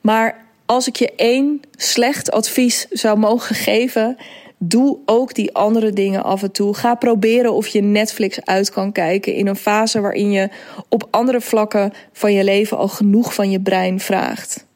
Maar 0.00 0.44
als 0.66 0.88
ik 0.88 0.96
je 0.96 1.12
één 1.16 1.60
slecht 1.76 2.30
advies 2.30 2.86
zou 2.90 3.18
mogen 3.18 3.54
geven, 3.70 4.16
Doe 4.64 4.98
ook 5.04 5.34
die 5.34 5.54
andere 5.54 5.92
dingen 5.92 6.22
af 6.22 6.42
en 6.42 6.52
toe. 6.52 6.74
Ga 6.74 6.94
proberen 6.94 7.52
of 7.52 7.66
je 7.66 7.82
Netflix 7.82 8.44
uit 8.44 8.70
kan 8.70 8.92
kijken 8.92 9.34
in 9.34 9.46
een 9.46 9.56
fase 9.56 10.00
waarin 10.00 10.30
je 10.30 10.48
op 10.88 11.08
andere 11.10 11.40
vlakken 11.40 11.92
van 12.12 12.32
je 12.32 12.44
leven 12.44 12.76
al 12.76 12.88
genoeg 12.88 13.34
van 13.34 13.50
je 13.50 13.60
brein 13.60 14.00
vraagt. 14.00 14.66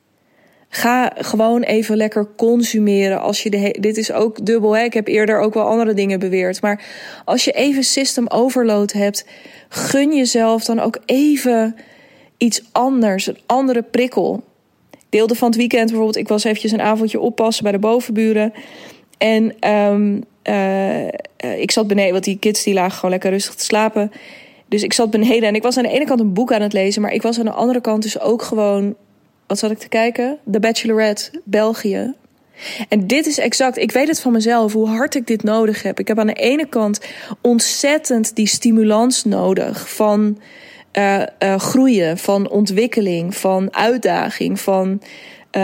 Ga 0.68 1.12
gewoon 1.16 1.62
even 1.62 1.96
lekker 1.96 2.28
consumeren. 2.36 3.20
Als 3.20 3.42
je 3.42 3.74
dit 3.80 3.96
is 3.96 4.12
ook 4.12 4.46
dubbel. 4.46 4.76
Hè? 4.76 4.82
Ik 4.82 4.94
heb 4.94 5.08
eerder 5.08 5.40
ook 5.40 5.54
wel 5.54 5.68
andere 5.68 5.94
dingen 5.94 6.18
beweerd. 6.18 6.62
Maar 6.62 6.84
als 7.24 7.44
je 7.44 7.52
even 7.52 7.84
system 7.84 8.26
overload 8.28 8.92
hebt, 8.92 9.26
gun 9.68 10.16
jezelf 10.16 10.64
dan 10.64 10.80
ook 10.80 10.98
even 11.04 11.76
iets 12.36 12.62
anders. 12.72 13.26
Een 13.26 13.38
andere 13.46 13.82
prikkel. 13.82 14.42
Ik 14.90 15.06
deelde 15.08 15.34
van 15.34 15.48
het 15.48 15.56
weekend 15.56 15.86
bijvoorbeeld. 15.86 16.16
Ik 16.16 16.28
was 16.28 16.44
eventjes 16.44 16.72
een 16.72 16.80
avondje 16.80 17.20
oppassen 17.20 17.62
bij 17.62 17.72
de 17.72 17.78
bovenburen. 17.78 18.52
En 19.18 19.70
um, 19.70 20.24
uh, 20.44 21.60
ik 21.60 21.70
zat 21.70 21.86
beneden, 21.86 22.12
want 22.12 22.24
die 22.24 22.38
kids 22.38 22.62
die 22.62 22.74
lagen 22.74 22.92
gewoon 22.92 23.10
lekker 23.10 23.30
rustig 23.30 23.54
te 23.54 23.64
slapen. 23.64 24.12
Dus 24.68 24.82
ik 24.82 24.92
zat 24.92 25.10
beneden 25.10 25.48
en 25.48 25.54
ik 25.54 25.62
was 25.62 25.76
aan 25.76 25.82
de 25.82 25.90
ene 25.90 26.04
kant 26.04 26.20
een 26.20 26.32
boek 26.32 26.52
aan 26.52 26.62
het 26.62 26.72
lezen, 26.72 27.02
maar 27.02 27.12
ik 27.12 27.22
was 27.22 27.38
aan 27.38 27.44
de 27.44 27.50
andere 27.50 27.80
kant 27.80 28.02
dus 28.02 28.20
ook 28.20 28.42
gewoon, 28.42 28.94
wat 29.46 29.58
zat 29.58 29.70
ik 29.70 29.78
te 29.78 29.88
kijken? 29.88 30.38
The 30.50 30.60
Bachelorette, 30.60 31.42
België. 31.44 32.14
En 32.88 33.06
dit 33.06 33.26
is 33.26 33.38
exact, 33.38 33.76
ik 33.76 33.92
weet 33.92 34.08
het 34.08 34.20
van 34.20 34.32
mezelf, 34.32 34.72
hoe 34.72 34.88
hard 34.88 35.14
ik 35.14 35.26
dit 35.26 35.42
nodig 35.42 35.82
heb. 35.82 35.98
Ik 35.98 36.08
heb 36.08 36.18
aan 36.18 36.26
de 36.26 36.32
ene 36.32 36.66
kant 36.66 37.00
ontzettend 37.40 38.36
die 38.36 38.46
stimulans 38.46 39.24
nodig 39.24 39.94
van 39.94 40.38
uh, 40.92 41.22
uh, 41.42 41.58
groeien, 41.58 42.18
van 42.18 42.50
ontwikkeling, 42.50 43.36
van 43.36 43.74
uitdaging, 43.74 44.60
van 44.60 45.02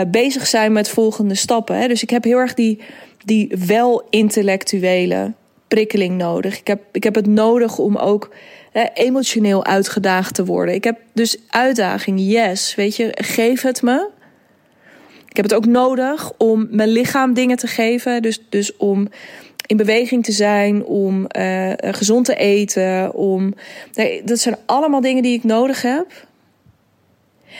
bezig 0.07 0.47
zijn 0.47 0.71
met 0.71 0.89
volgende 0.89 1.35
stappen. 1.35 1.77
Hè. 1.77 1.87
Dus 1.87 2.03
ik 2.03 2.09
heb 2.09 2.23
heel 2.23 2.37
erg 2.37 2.53
die 2.53 2.79
die 3.25 3.55
wel 3.65 4.07
intellectuele 4.09 5.33
prikkeling 5.67 6.17
nodig. 6.17 6.59
Ik 6.59 6.67
heb, 6.67 6.81
ik 6.91 7.03
heb 7.03 7.15
het 7.15 7.27
nodig 7.27 7.77
om 7.77 7.95
ook 7.95 8.29
emotioneel 8.93 9.65
uitgedaagd 9.65 10.35
te 10.35 10.45
worden. 10.45 10.75
Ik 10.75 10.83
heb 10.83 10.99
dus 11.13 11.37
uitdaging, 11.49 12.19
yes. 12.19 12.75
Weet 12.75 12.95
je, 12.95 13.09
geef 13.15 13.61
het 13.61 13.81
me. 13.81 14.09
Ik 15.29 15.35
heb 15.35 15.45
het 15.45 15.53
ook 15.53 15.65
nodig 15.65 16.31
om 16.37 16.67
mijn 16.71 16.89
lichaam 16.89 17.33
dingen 17.33 17.57
te 17.57 17.67
geven. 17.67 18.21
Dus, 18.21 18.39
dus 18.49 18.77
om 18.77 19.07
in 19.65 19.77
beweging 19.77 20.23
te 20.23 20.31
zijn, 20.31 20.85
om 20.85 21.27
uh, 21.37 21.71
gezond 21.77 22.25
te 22.25 22.35
eten. 22.35 23.13
Om, 23.13 23.53
nee, 23.93 24.23
dat 24.23 24.39
zijn 24.39 24.57
allemaal 24.65 25.01
dingen 25.01 25.23
die 25.23 25.37
ik 25.37 25.43
nodig 25.43 25.81
heb. 25.81 26.27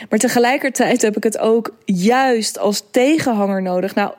Maar 0.10 0.20
tegelijkertijd 0.20 1.02
heb 1.02 1.18
ik 1.18 1.24
het 1.24 1.38
ook 1.38 1.76
juist 1.86 2.60
als 2.60 2.84
tegenhanger 2.92 3.62
nodig. 3.62 3.96
Nou, 3.96 4.14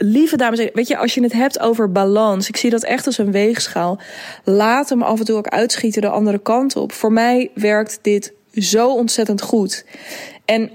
lieve 0.00 0.36
dames, 0.36 0.68
weet 0.72 0.88
je, 0.88 0.96
als 0.96 1.14
je 1.14 1.22
het 1.22 1.32
hebt 1.32 1.60
over 1.60 1.92
balans, 1.92 2.48
ik 2.48 2.56
zie 2.56 2.70
dat 2.70 2.84
echt 2.84 3.06
als 3.06 3.18
een 3.18 3.32
weegschaal. 3.32 4.00
Laat 4.44 4.88
hem 4.88 5.02
af 5.02 5.18
en 5.18 5.24
toe 5.24 5.36
ook 5.36 5.48
uitschieten 5.48 6.02
de 6.02 6.08
andere 6.08 6.38
kant 6.38 6.76
op. 6.76 6.92
Voor 6.92 7.12
mij 7.12 7.50
werkt 7.54 7.98
dit 8.02 8.32
zo 8.52 8.94
ontzettend 8.94 9.42
goed. 9.42 9.84
En 10.44 10.70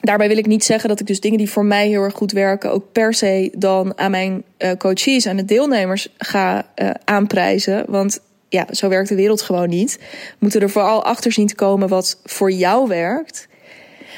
daarbij 0.00 0.28
wil 0.28 0.36
ik 0.36 0.46
niet 0.46 0.64
zeggen 0.64 0.88
dat 0.88 1.00
ik 1.00 1.06
dus 1.06 1.20
dingen 1.20 1.38
die 1.38 1.50
voor 1.50 1.64
mij 1.64 1.88
heel 1.88 2.02
erg 2.02 2.14
goed 2.14 2.32
werken, 2.32 2.72
ook 2.72 2.92
per 2.92 3.14
se 3.14 3.52
dan 3.56 3.98
aan 3.98 4.10
mijn 4.10 4.44
uh, 4.58 4.70
coaches, 4.72 5.26
aan 5.26 5.36
de 5.36 5.44
deelnemers 5.44 6.08
ga 6.18 6.66
uh, 6.76 6.90
aanprijzen. 7.04 7.84
Want 7.88 8.20
ja, 8.48 8.66
zo 8.70 8.88
werkt 8.88 9.08
de 9.08 9.14
wereld 9.14 9.42
gewoon 9.42 9.68
niet. 9.68 9.98
We 10.00 10.36
moeten 10.38 10.60
er 10.60 10.70
vooral 10.70 11.04
achter 11.04 11.32
zien 11.32 11.46
te 11.46 11.54
komen 11.54 11.88
wat 11.88 12.20
voor 12.24 12.50
jou 12.50 12.88
werkt. 12.88 13.48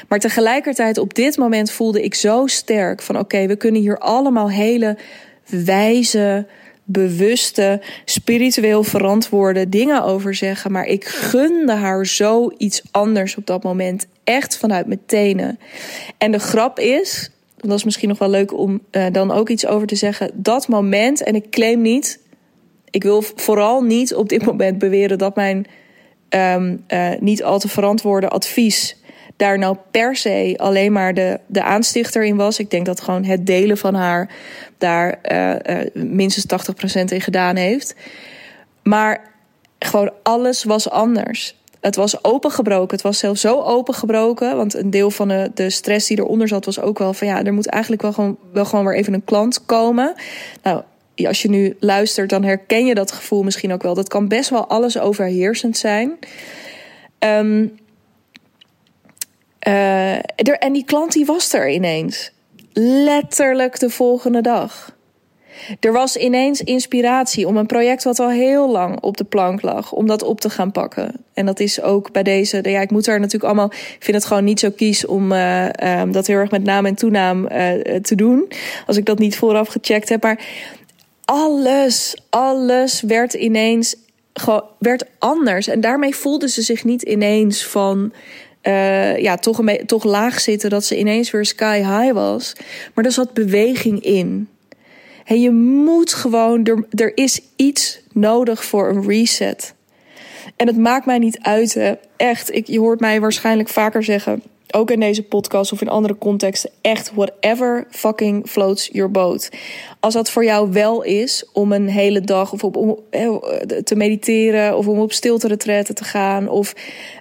Maar 0.07 0.19
tegelijkertijd 0.19 0.97
op 0.97 1.13
dit 1.13 1.37
moment 1.37 1.71
voelde 1.71 2.03
ik 2.03 2.13
zo 2.13 2.47
sterk 2.47 3.01
van 3.01 3.19
oké, 3.19 3.47
we 3.47 3.55
kunnen 3.55 3.81
hier 3.81 3.97
allemaal 3.97 4.49
hele 4.49 4.97
wijze, 5.47 6.45
bewuste, 6.83 7.81
spiritueel 8.05 8.83
verantwoorde 8.83 9.69
dingen 9.69 10.03
over 10.03 10.35
zeggen. 10.35 10.71
Maar 10.71 10.85
ik 10.85 11.05
gunde 11.05 11.73
haar 11.73 12.05
zoiets 12.05 12.81
anders 12.91 13.35
op 13.35 13.45
dat 13.45 13.63
moment. 13.63 14.07
Echt 14.23 14.57
vanuit 14.57 14.87
mijn 14.87 15.01
tenen. 15.05 15.59
En 16.17 16.31
de 16.31 16.39
grap 16.39 16.79
is, 16.79 17.31
dat 17.57 17.77
is 17.77 17.83
misschien 17.83 18.09
nog 18.09 18.19
wel 18.19 18.29
leuk 18.29 18.57
om 18.57 18.81
uh, 18.91 19.05
dan 19.11 19.31
ook 19.31 19.49
iets 19.49 19.65
over 19.65 19.87
te 19.87 19.95
zeggen. 19.95 20.31
Dat 20.33 20.67
moment, 20.67 21.23
en 21.23 21.35
ik 21.35 21.49
claim 21.49 21.81
niet, 21.81 22.19
ik 22.89 23.03
wil 23.03 23.21
vooral 23.35 23.81
niet 23.81 24.15
op 24.15 24.29
dit 24.29 24.45
moment 24.45 24.77
beweren 24.77 25.17
dat 25.17 25.35
mijn 25.35 25.65
um, 26.29 26.83
uh, 26.87 27.09
niet 27.19 27.43
al 27.43 27.59
te 27.59 27.67
verantwoorde 27.67 28.27
advies 28.27 28.97
daar 29.37 29.57
nou 29.57 29.77
per 29.91 30.15
se 30.15 30.53
alleen 30.57 30.91
maar 30.91 31.13
de, 31.13 31.39
de 31.45 31.63
aanstichter 31.63 32.23
in 32.23 32.35
was. 32.35 32.59
Ik 32.59 32.69
denk 32.69 32.85
dat 32.85 33.01
gewoon 33.01 33.23
het 33.23 33.45
delen 33.45 33.77
van 33.77 33.93
haar 33.93 34.29
daar 34.77 35.19
uh, 35.31 35.77
uh, 35.77 35.85
minstens 35.93 36.45
80% 37.01 37.03
in 37.03 37.21
gedaan 37.21 37.55
heeft. 37.55 37.95
Maar 38.83 39.31
gewoon 39.79 40.11
alles 40.23 40.63
was 40.63 40.89
anders. 40.89 41.55
Het 41.81 41.95
was 41.95 42.23
opengebroken. 42.23 42.95
Het 42.95 43.01
was 43.01 43.17
zelfs 43.17 43.41
zo 43.41 43.61
opengebroken. 43.61 44.57
Want 44.57 44.73
een 44.73 44.89
deel 44.89 45.11
van 45.11 45.27
de, 45.27 45.51
de 45.53 45.69
stress 45.69 46.07
die 46.07 46.17
eronder 46.17 46.47
zat 46.47 46.65
was 46.65 46.79
ook 46.79 46.99
wel 46.99 47.13
van 47.13 47.27
ja, 47.27 47.43
er 47.43 47.53
moet 47.53 47.67
eigenlijk 47.67 48.01
wel 48.01 48.13
gewoon, 48.13 48.37
wel 48.53 48.65
gewoon 48.65 48.85
weer 48.85 48.95
even 48.95 49.13
een 49.13 49.23
klant 49.23 49.65
komen. 49.65 50.13
Nou, 50.63 50.81
als 51.15 51.41
je 51.41 51.49
nu 51.49 51.75
luistert, 51.79 52.29
dan 52.29 52.43
herken 52.43 52.85
je 52.85 52.95
dat 52.95 53.11
gevoel 53.11 53.43
misschien 53.43 53.73
ook 53.73 53.83
wel. 53.83 53.93
Dat 53.93 54.09
kan 54.09 54.27
best 54.27 54.49
wel 54.49 54.67
alles 54.67 54.99
overheersend 54.99 55.77
zijn. 55.77 56.17
Um, 57.19 57.81
uh, 59.67 60.15
er, 60.15 60.57
en 60.59 60.73
die 60.73 60.85
klant 60.85 61.11
die 61.11 61.25
was 61.25 61.53
er 61.53 61.69
ineens. 61.69 62.31
Letterlijk 62.73 63.79
de 63.79 63.89
volgende 63.89 64.41
dag. 64.41 64.95
Er 65.79 65.91
was 65.91 66.17
ineens 66.17 66.61
inspiratie 66.61 67.47
om 67.47 67.57
een 67.57 67.65
project 67.65 68.03
wat 68.03 68.19
al 68.19 68.29
heel 68.29 68.71
lang 68.71 68.99
op 68.99 69.17
de 69.17 69.23
plank 69.23 69.61
lag, 69.61 69.91
om 69.91 70.07
dat 70.07 70.23
op 70.23 70.41
te 70.41 70.49
gaan 70.49 70.71
pakken. 70.71 71.11
En 71.33 71.45
dat 71.45 71.59
is 71.59 71.81
ook 71.81 72.11
bij 72.11 72.23
deze. 72.23 72.59
Ja, 72.69 72.81
ik 72.81 72.91
moet 72.91 73.05
daar 73.05 73.19
natuurlijk 73.19 73.43
allemaal. 73.43 73.71
Ik 73.71 73.97
vind 73.99 74.17
het 74.17 74.25
gewoon 74.25 74.43
niet 74.43 74.59
zo 74.59 74.69
kies 74.69 75.05
om 75.05 75.31
uh, 75.31 75.65
um, 75.99 76.11
dat 76.11 76.27
heel 76.27 76.37
erg 76.37 76.51
met 76.51 76.63
naam 76.63 76.85
en 76.85 76.95
toenaam 76.95 77.43
uh, 77.43 77.49
te 78.01 78.15
doen. 78.15 78.51
Als 78.87 78.97
ik 78.97 79.05
dat 79.05 79.19
niet 79.19 79.37
vooraf 79.37 79.67
gecheckt 79.67 80.09
heb. 80.09 80.23
Maar 80.23 80.45
alles, 81.25 82.17
alles 82.29 83.01
werd 83.01 83.33
ineens. 83.33 83.95
werd 84.79 85.05
anders. 85.19 85.67
En 85.67 85.81
daarmee 85.81 86.15
voelde 86.15 86.49
ze 86.49 86.61
zich 86.61 86.83
niet 86.83 87.01
ineens 87.01 87.65
van 87.65 88.13
uh, 88.63 89.17
ja, 89.17 89.35
toch, 89.37 89.57
een 89.57 89.85
toch 89.85 90.03
laag 90.03 90.39
zitten 90.39 90.69
dat 90.69 90.85
ze 90.85 90.97
ineens 90.97 91.31
weer 91.31 91.45
sky 91.45 91.77
high 91.77 92.13
was. 92.13 92.53
Maar 92.93 93.05
er 93.05 93.11
zat 93.11 93.33
beweging 93.33 94.01
in. 94.03 94.47
En 95.25 95.41
je 95.41 95.51
moet 95.51 96.13
gewoon, 96.13 96.65
er, 96.65 96.85
er 96.89 97.17
is 97.17 97.41
iets 97.55 98.01
nodig 98.11 98.65
voor 98.65 98.89
een 98.89 99.07
reset. 99.07 99.73
En 100.55 100.67
het 100.67 100.77
maakt 100.77 101.05
mij 101.05 101.19
niet 101.19 101.39
uit, 101.41 101.97
echt. 102.15 102.55
Ik, 102.55 102.67
je 102.67 102.79
hoort 102.79 102.99
mij 102.99 103.19
waarschijnlijk 103.19 103.69
vaker 103.69 104.03
zeggen, 104.03 104.43
ook 104.75 104.91
in 104.91 104.99
deze 104.99 105.23
podcast 105.23 105.71
of 105.71 105.81
in 105.81 105.89
andere 105.89 106.17
contexten, 106.17 106.69
echt 106.81 107.11
whatever 107.13 107.87
fucking 107.89 108.47
floats 108.49 108.89
your 108.91 109.11
boat. 109.11 109.49
Als 109.99 110.13
dat 110.13 110.29
voor 110.29 110.43
jou 110.43 110.71
wel 110.71 111.03
is 111.03 111.45
om 111.53 111.71
een 111.71 111.87
hele 111.87 112.21
dag 112.21 112.53
of 112.53 112.63
op, 112.63 112.75
om 112.75 112.99
te 113.83 113.95
mediteren 113.95 114.77
of 114.77 114.87
om 114.87 114.99
op 114.99 115.11
stilte 115.11 115.57
te 115.57 116.03
gaan 116.03 116.47
of 116.49 116.73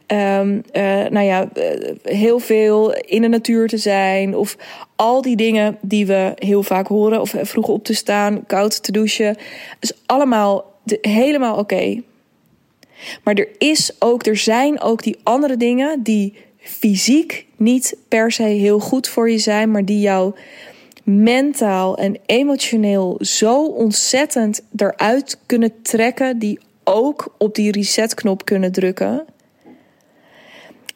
um, 0.07 0.63
uh, 0.73 0.83
nou 1.11 1.21
ja, 1.21 1.49
uh, 1.55 1.91
heel 2.03 2.39
veel 2.39 2.95
in 2.95 3.23
de 3.23 3.29
natuur 3.29 3.69
te 3.69 3.79
zijn. 3.79 4.37
Of 4.37 4.57
al 4.97 5.23
die 5.23 5.37
dingen 5.37 5.79
die 5.81 6.07
we 6.07 6.33
heel 6.35 6.63
vaak 6.63 6.87
horen. 6.87 7.21
Of 7.21 7.35
vroeg 7.43 7.69
op 7.69 7.85
te 7.85 7.95
staan, 7.95 8.47
koud 8.47 8.83
te 8.83 8.93
douchen. 8.93 9.37
is 9.81 9.93
allemaal 10.07 10.65
helemaal 11.01 11.59
oké. 11.59 12.03
Maar 13.25 13.35
er 13.35 13.49
is 13.59 13.93
ook, 13.99 14.27
er 14.27 14.37
zijn 14.37 14.81
ook 14.81 15.03
die 15.03 15.17
andere 15.23 15.57
dingen 15.57 16.03
die 16.03 16.35
fysiek 16.63 17.47
niet 17.57 17.97
per 18.09 18.33
se 18.33 18.43
heel 18.43 18.79
goed 18.79 19.09
voor 19.09 19.31
je 19.31 19.39
zijn, 19.39 19.71
maar 19.71 19.85
die 19.85 20.01
jou 20.01 20.35
mentaal 21.05 21.97
en 21.97 22.19
emotioneel 22.27 23.17
zo 23.21 23.65
ontzettend 23.65 24.63
eruit 24.77 25.39
kunnen 25.47 25.83
trekken, 25.83 26.39
die 26.39 26.59
ook 26.85 27.35
op 27.39 27.55
die 27.55 27.73
resetknop 27.73 28.45
kunnen 28.45 28.73
drukken. 28.73 29.25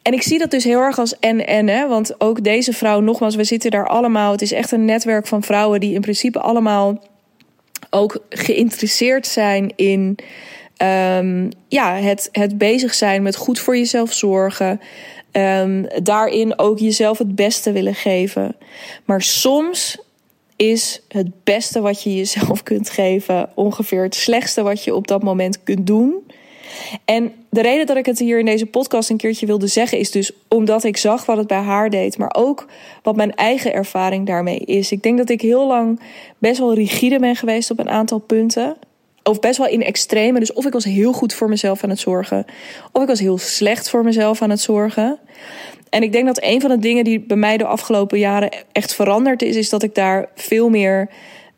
En 0.01 0.13
ik 0.13 0.21
zie 0.21 0.39
dat 0.39 0.51
dus 0.51 0.63
heel 0.63 0.79
erg 0.79 0.99
als 0.99 1.19
en-en. 1.19 1.67
Hè? 1.67 1.87
Want 1.87 2.21
ook 2.21 2.43
deze 2.43 2.73
vrouw, 2.73 2.99
nogmaals, 2.99 3.35
we 3.35 3.43
zitten 3.43 3.71
daar 3.71 3.87
allemaal. 3.87 4.31
Het 4.31 4.41
is 4.41 4.51
echt 4.51 4.71
een 4.71 4.85
netwerk 4.85 5.27
van 5.27 5.43
vrouwen 5.43 5.79
die 5.79 5.93
in 5.93 6.01
principe 6.01 6.39
allemaal 6.39 7.03
ook 7.89 8.23
geïnteresseerd 8.29 9.27
zijn 9.27 9.73
in 9.75 10.17
um, 10.81 11.49
ja, 11.67 11.95
het, 11.95 12.29
het 12.31 12.57
bezig 12.57 12.93
zijn 12.93 13.21
met 13.21 13.35
goed 13.35 13.59
voor 13.59 13.77
jezelf 13.77 14.13
zorgen. 14.13 14.81
Um, 15.31 15.87
daarin 16.03 16.59
ook 16.59 16.79
jezelf 16.79 17.17
het 17.17 17.35
beste 17.35 17.71
willen 17.71 17.95
geven. 17.95 18.55
Maar 19.05 19.21
soms 19.21 19.97
is 20.55 21.01
het 21.07 21.43
beste 21.43 21.81
wat 21.81 22.03
je 22.03 22.15
jezelf 22.15 22.63
kunt 22.71 22.89
geven 22.89 23.49
ongeveer 23.55 24.03
het 24.03 24.15
slechtste 24.15 24.61
wat 24.63 24.83
je 24.83 24.95
op 24.95 25.07
dat 25.07 25.23
moment 25.23 25.63
kunt 25.63 25.87
doen. 25.87 26.23
En 27.05 27.33
de 27.49 27.61
reden 27.61 27.85
dat 27.85 27.97
ik 27.97 28.05
het 28.05 28.19
hier 28.19 28.39
in 28.39 28.45
deze 28.45 28.65
podcast 28.65 29.09
een 29.09 29.17
keertje 29.17 29.45
wilde 29.45 29.67
zeggen 29.67 29.97
is 29.97 30.11
dus 30.11 30.31
omdat 30.47 30.83
ik 30.83 30.97
zag 30.97 31.25
wat 31.25 31.37
het 31.37 31.47
bij 31.47 31.57
haar 31.57 31.89
deed, 31.89 32.17
maar 32.17 32.33
ook 32.35 32.65
wat 33.03 33.15
mijn 33.15 33.35
eigen 33.35 33.73
ervaring 33.73 34.25
daarmee 34.25 34.59
is. 34.59 34.91
Ik 34.91 35.03
denk 35.03 35.17
dat 35.17 35.29
ik 35.29 35.41
heel 35.41 35.67
lang 35.67 35.99
best 36.37 36.59
wel 36.59 36.73
rigide 36.73 37.19
ben 37.19 37.35
geweest 37.35 37.71
op 37.71 37.79
een 37.79 37.89
aantal 37.89 38.19
punten. 38.19 38.77
Of 39.27 39.39
best 39.39 39.57
wel 39.57 39.67
in 39.67 39.83
extreme. 39.83 40.39
Dus 40.39 40.53
of 40.53 40.65
ik 40.65 40.73
was 40.73 40.83
heel 40.83 41.13
goed 41.13 41.33
voor 41.33 41.49
mezelf 41.49 41.83
aan 41.83 41.89
het 41.89 41.99
zorgen, 41.99 42.45
of 42.91 43.01
ik 43.01 43.07
was 43.07 43.19
heel 43.19 43.37
slecht 43.37 43.89
voor 43.89 44.03
mezelf 44.03 44.41
aan 44.41 44.49
het 44.49 44.59
zorgen. 44.59 45.19
En 45.89 46.03
ik 46.03 46.11
denk 46.11 46.25
dat 46.25 46.43
een 46.43 46.61
van 46.61 46.69
de 46.69 46.79
dingen 46.79 47.03
die 47.03 47.19
bij 47.19 47.37
mij 47.37 47.57
de 47.57 47.65
afgelopen 47.65 48.19
jaren 48.19 48.49
echt 48.71 48.93
veranderd 48.93 49.41
is, 49.41 49.55
is 49.55 49.69
dat 49.69 49.83
ik 49.83 49.95
daar 49.95 50.29
veel 50.35 50.69
meer, 50.69 51.09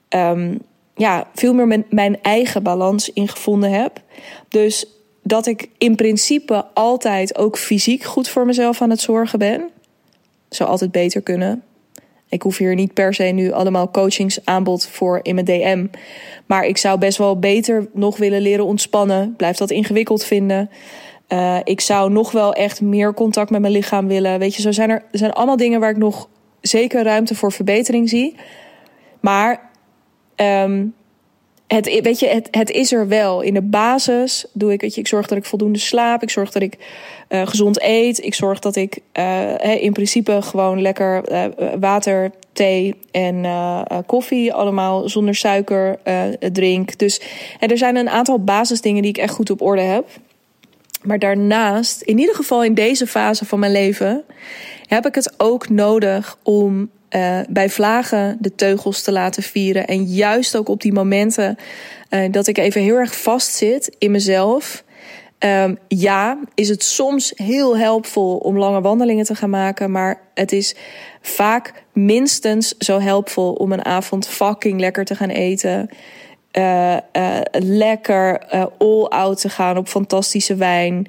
um, 0.09 0.59
ja, 0.95 1.27
veel 1.35 1.53
meer 1.53 1.83
mijn 1.89 2.21
eigen 2.21 2.63
balans 2.63 3.13
in 3.13 3.27
gevonden 3.27 3.71
heb. 3.71 4.01
Dus 4.49 4.85
dat 5.23 5.45
ik 5.45 5.69
in 5.77 5.95
principe 5.95 6.65
altijd 6.73 7.37
ook 7.37 7.57
fysiek 7.57 8.03
goed 8.03 8.29
voor 8.29 8.45
mezelf 8.45 8.81
aan 8.81 8.89
het 8.89 9.01
zorgen 9.01 9.39
ben. 9.39 9.69
Zou 10.49 10.69
altijd 10.69 10.91
beter 10.91 11.21
kunnen. 11.21 11.63
Ik 12.29 12.41
hoef 12.41 12.57
hier 12.57 12.75
niet 12.75 12.93
per 12.93 13.13
se 13.13 13.23
nu 13.23 13.51
allemaal 13.51 13.91
coachingsaanbod 13.91 14.87
voor 14.87 15.19
in 15.21 15.35
mijn 15.35 15.45
DM. 15.45 15.85
Maar 16.45 16.65
ik 16.65 16.77
zou 16.77 16.99
best 16.99 17.17
wel 17.17 17.39
beter 17.39 17.89
nog 17.93 18.17
willen 18.17 18.41
leren 18.41 18.65
ontspannen. 18.65 19.33
Blijf 19.37 19.57
dat 19.57 19.71
ingewikkeld 19.71 20.23
vinden. 20.23 20.69
Uh, 21.29 21.57
ik 21.63 21.81
zou 21.81 22.11
nog 22.11 22.31
wel 22.31 22.53
echt 22.53 22.81
meer 22.81 23.13
contact 23.13 23.49
met 23.49 23.61
mijn 23.61 23.73
lichaam 23.73 24.07
willen. 24.07 24.39
Weet 24.39 24.55
je, 24.55 24.61
zo 24.61 24.71
zijn 24.71 24.89
er, 24.89 25.03
er 25.11 25.17
zijn 25.17 25.33
allemaal 25.33 25.57
dingen 25.57 25.79
waar 25.79 25.89
ik 25.89 25.97
nog 25.97 26.29
zeker 26.61 27.03
ruimte 27.03 27.35
voor 27.35 27.51
verbetering 27.51 28.09
zie. 28.09 28.35
Maar 29.19 29.69
um, 30.35 30.93
het, 31.75 32.01
weet 32.01 32.19
je, 32.19 32.27
het, 32.27 32.47
het 32.51 32.69
is 32.71 32.91
er 32.91 33.07
wel. 33.07 33.41
In 33.41 33.53
de 33.53 33.61
basis 33.61 34.45
doe 34.53 34.71
ik, 34.71 34.81
weet 34.81 34.95
je, 34.95 35.01
ik 35.01 35.07
zorg 35.07 35.27
dat 35.27 35.37
ik 35.37 35.45
voldoende 35.45 35.79
slaap. 35.79 36.23
Ik 36.23 36.29
zorg 36.29 36.51
dat 36.51 36.61
ik 36.61 36.77
uh, 37.29 37.47
gezond 37.47 37.81
eet. 37.81 38.23
Ik 38.23 38.33
zorg 38.33 38.59
dat 38.59 38.75
ik 38.75 38.99
uh, 39.19 39.83
in 39.83 39.93
principe 39.93 40.41
gewoon 40.41 40.81
lekker 40.81 41.31
uh, 41.31 41.45
water, 41.79 42.31
thee 42.53 42.95
en 43.11 43.45
koffie, 44.05 44.53
allemaal 44.53 45.09
zonder 45.09 45.35
suiker 45.35 45.99
drink. 46.51 46.97
Dus 46.97 47.21
er 47.59 47.77
zijn 47.77 47.95
een 47.95 48.09
aantal 48.09 48.43
basisdingen 48.43 49.01
die 49.01 49.11
ik 49.11 49.17
echt 49.17 49.33
goed 49.33 49.49
op 49.49 49.61
orde 49.61 49.81
heb. 49.81 50.07
Maar 51.03 51.19
daarnaast, 51.19 52.01
in 52.01 52.19
ieder 52.19 52.35
geval 52.35 52.63
in 52.63 52.73
deze 52.73 53.07
fase 53.07 53.45
van 53.45 53.59
mijn 53.59 53.71
leven, 53.71 54.23
heb 54.87 55.05
ik 55.05 55.15
het 55.15 55.33
ook 55.37 55.69
nodig 55.69 56.37
om 56.43 56.89
uh, 57.15 57.39
bij 57.49 57.69
vlagen 57.69 58.37
de 58.39 58.55
teugels 58.55 59.01
te 59.01 59.11
laten 59.11 59.43
vieren. 59.43 59.87
En 59.87 60.03
juist 60.03 60.55
ook 60.55 60.69
op 60.69 60.81
die 60.81 60.93
momenten 60.93 61.57
uh, 62.09 62.31
dat 62.31 62.47
ik 62.47 62.57
even 62.57 62.81
heel 62.81 62.95
erg 62.95 63.21
vastzit 63.21 63.95
in 63.97 64.11
mezelf. 64.11 64.83
Um, 65.45 65.77
ja, 65.87 66.39
is 66.55 66.69
het 66.69 66.83
soms 66.83 67.31
heel 67.35 67.77
helpvol 67.77 68.37
om 68.37 68.57
lange 68.57 68.81
wandelingen 68.81 69.25
te 69.25 69.35
gaan 69.35 69.49
maken. 69.49 69.91
Maar 69.91 70.21
het 70.33 70.51
is 70.51 70.75
vaak 71.21 71.73
minstens 71.93 72.77
zo 72.77 72.99
helpvol 72.99 73.53
om 73.53 73.71
een 73.71 73.85
avond 73.85 74.27
fucking 74.27 74.79
lekker 74.79 75.05
te 75.05 75.15
gaan 75.15 75.29
eten. 75.29 75.89
Uh, 76.57 76.97
lekker 77.51 78.45
all-out 78.77 79.41
te 79.41 79.49
gaan 79.49 79.77
op 79.77 79.87
fantastische 79.87 80.55
wijn. 80.55 81.07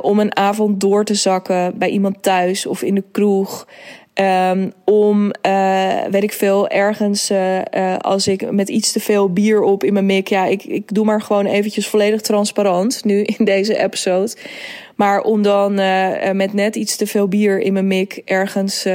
om 0.00 0.20
een 0.20 0.36
avond 0.36 0.80
door 0.80 1.04
te 1.04 1.14
zakken 1.14 1.78
bij 1.78 1.88
iemand 1.88 2.22
thuis 2.22 2.66
of 2.66 2.82
in 2.82 2.94
de 2.94 3.04
kroeg. 3.12 3.66
Um, 4.14 4.72
om, 4.84 5.32
uh, 5.46 6.04
weet 6.10 6.22
ik 6.22 6.32
veel, 6.32 6.68
ergens 6.68 7.30
uh, 7.30 7.58
uh, 7.58 7.96
als 7.98 8.26
ik 8.26 8.50
met 8.50 8.68
iets 8.68 8.92
te 8.92 9.00
veel 9.00 9.32
bier 9.32 9.62
op 9.62 9.84
in 9.84 9.92
mijn 9.92 10.06
mik. 10.06 10.28
Ja, 10.28 10.44
ik, 10.44 10.64
ik 10.64 10.94
doe 10.94 11.04
maar 11.04 11.22
gewoon 11.22 11.46
eventjes 11.46 11.88
volledig 11.88 12.20
transparant 12.20 13.04
nu 13.04 13.22
in 13.36 13.44
deze 13.44 13.78
episode. 13.78 14.32
Maar 14.96 15.20
om 15.20 15.42
dan 15.42 15.74
met 16.36 16.52
net 16.52 16.76
iets 16.76 16.96
te 16.96 17.06
veel 17.06 17.28
bier 17.28 17.60
in 17.60 17.72
mijn 17.72 17.86
mik 17.86 18.22
ergens 18.24 18.86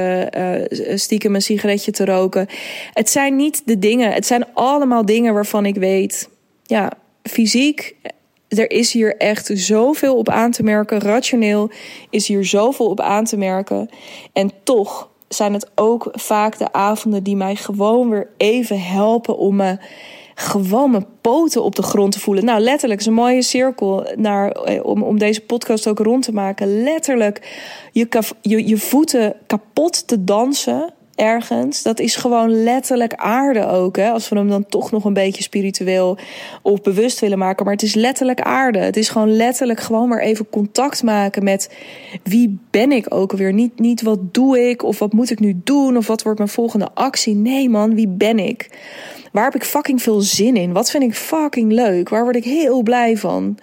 stiekem 0.96 1.36
een 1.36 1.42
sigaretje 1.42 1.92
te 1.92 2.06
roken. 2.06 2.48
Het 2.94 3.10
zijn 3.10 3.36
niet 3.36 3.62
de 3.66 3.80
dingen, 3.80 4.12
het 4.12 4.26
zijn 4.26 4.46
allemaal 4.54 5.06
dingen 5.06 5.34
waarvan 5.34 5.66
ik 5.66 5.76
weet, 5.76 6.30
ja, 6.64 6.92
fysiek 7.24 7.96
er 8.48 8.72
is 8.72 8.94
hier 8.94 9.18
echt 9.18 9.50
zoveel 9.54 10.18
op 10.18 10.30
aan 10.30 10.52
te 10.52 10.64
merken. 10.64 11.00
Rationeel 11.00 11.72
is 12.10 12.28
hier 12.28 12.46
zoveel 12.46 12.90
op 12.90 13.00
aan 13.00 13.24
te 13.24 13.38
merken. 13.38 13.90
En 14.34 14.52
toch 14.64 15.10
zijn 15.28 15.54
het 15.54 15.70
ook 15.76 16.10
vaak 16.12 16.58
de 16.58 16.74
avonden 16.74 17.24
die 17.24 17.36
mij 17.36 17.56
gewoon 17.56 18.10
weer 18.10 18.30
even 18.38 18.82
helpen 18.82 19.38
om 19.38 19.56
me 19.56 19.78
gewoon 20.40 20.92
mijn 20.92 21.06
poten 21.22 21.64
op 21.64 21.76
de 21.76 21.82
grond 21.82 22.12
te 22.12 22.20
voelen. 22.20 22.46
Nou, 22.46 22.60
letterlijk, 22.60 23.00
is 23.00 23.06
een 23.06 23.14
mooie 23.14 23.42
cirkel 23.42 24.08
naar, 24.16 24.52
eh, 24.52 24.86
om, 24.86 25.04
om 25.04 25.18
deze 25.18 25.42
podcast 25.42 25.88
ook 25.88 26.00
rond 26.00 26.24
te 26.24 26.34
maken. 26.34 26.84
Letterlijk, 26.84 27.58
je, 27.92 28.08
je, 28.42 28.68
je 28.68 28.78
voeten 28.78 29.36
kapot 29.48 30.08
te 30.08 30.24
dansen 30.24 30.94
ergens. 31.18 31.84
Dat 31.84 32.00
is 32.00 32.16
gewoon 32.16 32.64
letterlijk 32.64 33.14
aarde 33.14 33.68
ook. 33.68 33.96
Hè? 33.96 34.10
Als 34.10 34.30
we 34.30 34.36
hem 34.36 34.50
dan 34.50 34.66
toch 34.66 34.92
nog 34.92 35.06
een 35.06 35.14
beetje 35.14 35.44
spiritueel 35.44 36.18
of 36.62 36.82
bewust 36.82 37.20
willen 37.20 37.38
maken. 37.38 37.66
Maar 37.66 37.74
het 37.74 37.84
is 37.84 37.94
letterlijk 37.94 38.42
aarde. 38.42 38.80
Het 38.80 38.98
is 38.98 39.10
gewoon 39.10 39.36
letterlijk 39.36 39.80
gewoon 39.80 40.10
maar 40.10 40.20
even 40.20 40.50
contact 40.50 41.04
maken 41.04 41.44
met 41.44 41.74
wie 42.24 42.60
ben 42.70 42.92
ik 42.92 43.14
ook 43.14 43.32
alweer. 43.32 43.54
Niet, 43.54 43.80
niet 43.80 44.02
wat 44.02 44.34
doe 44.34 44.70
ik 44.70 44.84
of 44.84 45.00
wat 45.00 45.14
moet 45.14 45.30
ik 45.30 45.40
nu 45.40 45.62
doen 45.64 45.98
of 45.98 46.08
wat 46.08 46.24
wordt 46.24 46.38
mijn 46.38 46.52
volgende 46.52 46.90
actie. 46.94 47.36
Nee 47.36 47.70
man, 47.70 47.96
wie 47.96 48.08
ben 48.08 48.40
ik? 48.40 48.70
Waar 49.32 49.44
heb 49.44 49.56
ik 49.56 49.64
fucking 49.64 50.02
veel 50.02 50.22
zin 50.22 50.56
in? 50.56 50.74
Wat 50.74 50.92
vind 50.92 51.04
ik 51.04 51.16
fucking 51.16 51.72
leuk? 51.72 52.10
Waar 52.10 52.24
word 52.24 52.36
ik 52.36 52.44
heel 52.44 52.82
blij 52.82 53.18
van? 53.18 53.58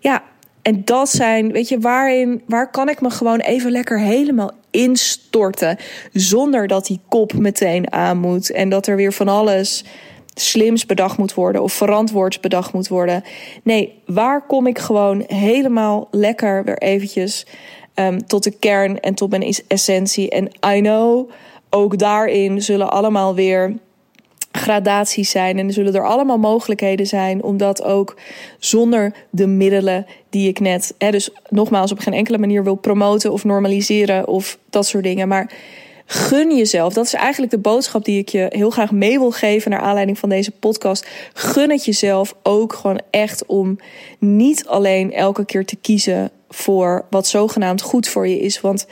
Ja, 0.00 0.22
en 0.62 0.84
dat 0.84 1.08
zijn, 1.08 1.52
weet 1.52 1.68
je, 1.68 1.78
waarin, 1.78 2.42
waar 2.46 2.70
kan 2.70 2.88
ik 2.88 3.00
me 3.00 3.10
gewoon 3.10 3.40
even 3.40 3.70
lekker 3.70 4.00
helemaal 4.00 4.50
instorten. 4.70 5.76
Zonder 6.12 6.66
dat 6.66 6.86
die 6.86 7.00
kop 7.08 7.32
meteen 7.32 7.92
aan 7.92 8.18
moet. 8.18 8.50
En 8.50 8.68
dat 8.68 8.86
er 8.86 8.96
weer 8.96 9.12
van 9.12 9.28
alles 9.28 9.84
slims 10.34 10.86
bedacht 10.86 11.18
moet 11.18 11.34
worden 11.34 11.62
of 11.62 11.72
verantwoords 11.72 12.40
bedacht 12.40 12.72
moet 12.72 12.88
worden. 12.88 13.24
Nee, 13.62 14.02
waar 14.06 14.46
kom 14.46 14.66
ik 14.66 14.78
gewoon 14.78 15.24
helemaal 15.26 16.08
lekker 16.10 16.64
weer 16.64 16.78
eventjes 16.78 17.46
um, 17.94 18.26
tot 18.26 18.42
de 18.42 18.50
kern 18.50 19.00
en 19.00 19.14
tot 19.14 19.30
mijn 19.30 19.54
essentie. 19.68 20.30
En 20.30 20.50
I 20.74 20.80
know, 20.80 21.30
ook 21.70 21.98
daarin 21.98 22.62
zullen 22.62 22.90
allemaal 22.90 23.34
weer 23.34 23.76
gradaties 24.62 25.30
zijn. 25.30 25.58
En 25.58 25.66
er 25.66 25.72
zullen 25.72 25.94
er 25.94 26.06
allemaal 26.06 26.38
mogelijkheden 26.38 27.06
zijn 27.06 27.42
om 27.42 27.56
dat 27.56 27.82
ook 27.82 28.16
zonder 28.58 29.12
de 29.30 29.46
middelen 29.46 30.06
die 30.30 30.48
ik 30.48 30.60
net, 30.60 30.94
dus 30.98 31.30
nogmaals, 31.48 31.92
op 31.92 31.98
geen 31.98 32.14
enkele 32.14 32.38
manier 32.38 32.64
wil 32.64 32.74
promoten 32.74 33.32
of 33.32 33.44
normaliseren 33.44 34.28
of 34.28 34.58
dat 34.70 34.86
soort 34.86 35.04
dingen. 35.04 35.28
Maar 35.28 35.50
gun 36.06 36.56
jezelf. 36.56 36.92
Dat 36.92 37.06
is 37.06 37.14
eigenlijk 37.14 37.52
de 37.52 37.58
boodschap 37.58 38.04
die 38.04 38.18
ik 38.18 38.28
je 38.28 38.46
heel 38.48 38.70
graag 38.70 38.90
mee 38.90 39.18
wil 39.18 39.30
geven 39.30 39.70
naar 39.70 39.80
aanleiding 39.80 40.18
van 40.18 40.28
deze 40.28 40.50
podcast. 40.50 41.06
Gun 41.32 41.70
het 41.70 41.84
jezelf 41.84 42.34
ook 42.42 42.72
gewoon 42.72 43.00
echt 43.10 43.46
om 43.46 43.78
niet 44.18 44.66
alleen 44.66 45.12
elke 45.12 45.44
keer 45.44 45.64
te 45.64 45.76
kiezen 45.76 46.30
voor 46.48 47.04
wat 47.10 47.26
zogenaamd 47.26 47.82
goed 47.82 48.08
voor 48.08 48.28
je 48.28 48.40
is. 48.40 48.60
Want 48.60 48.86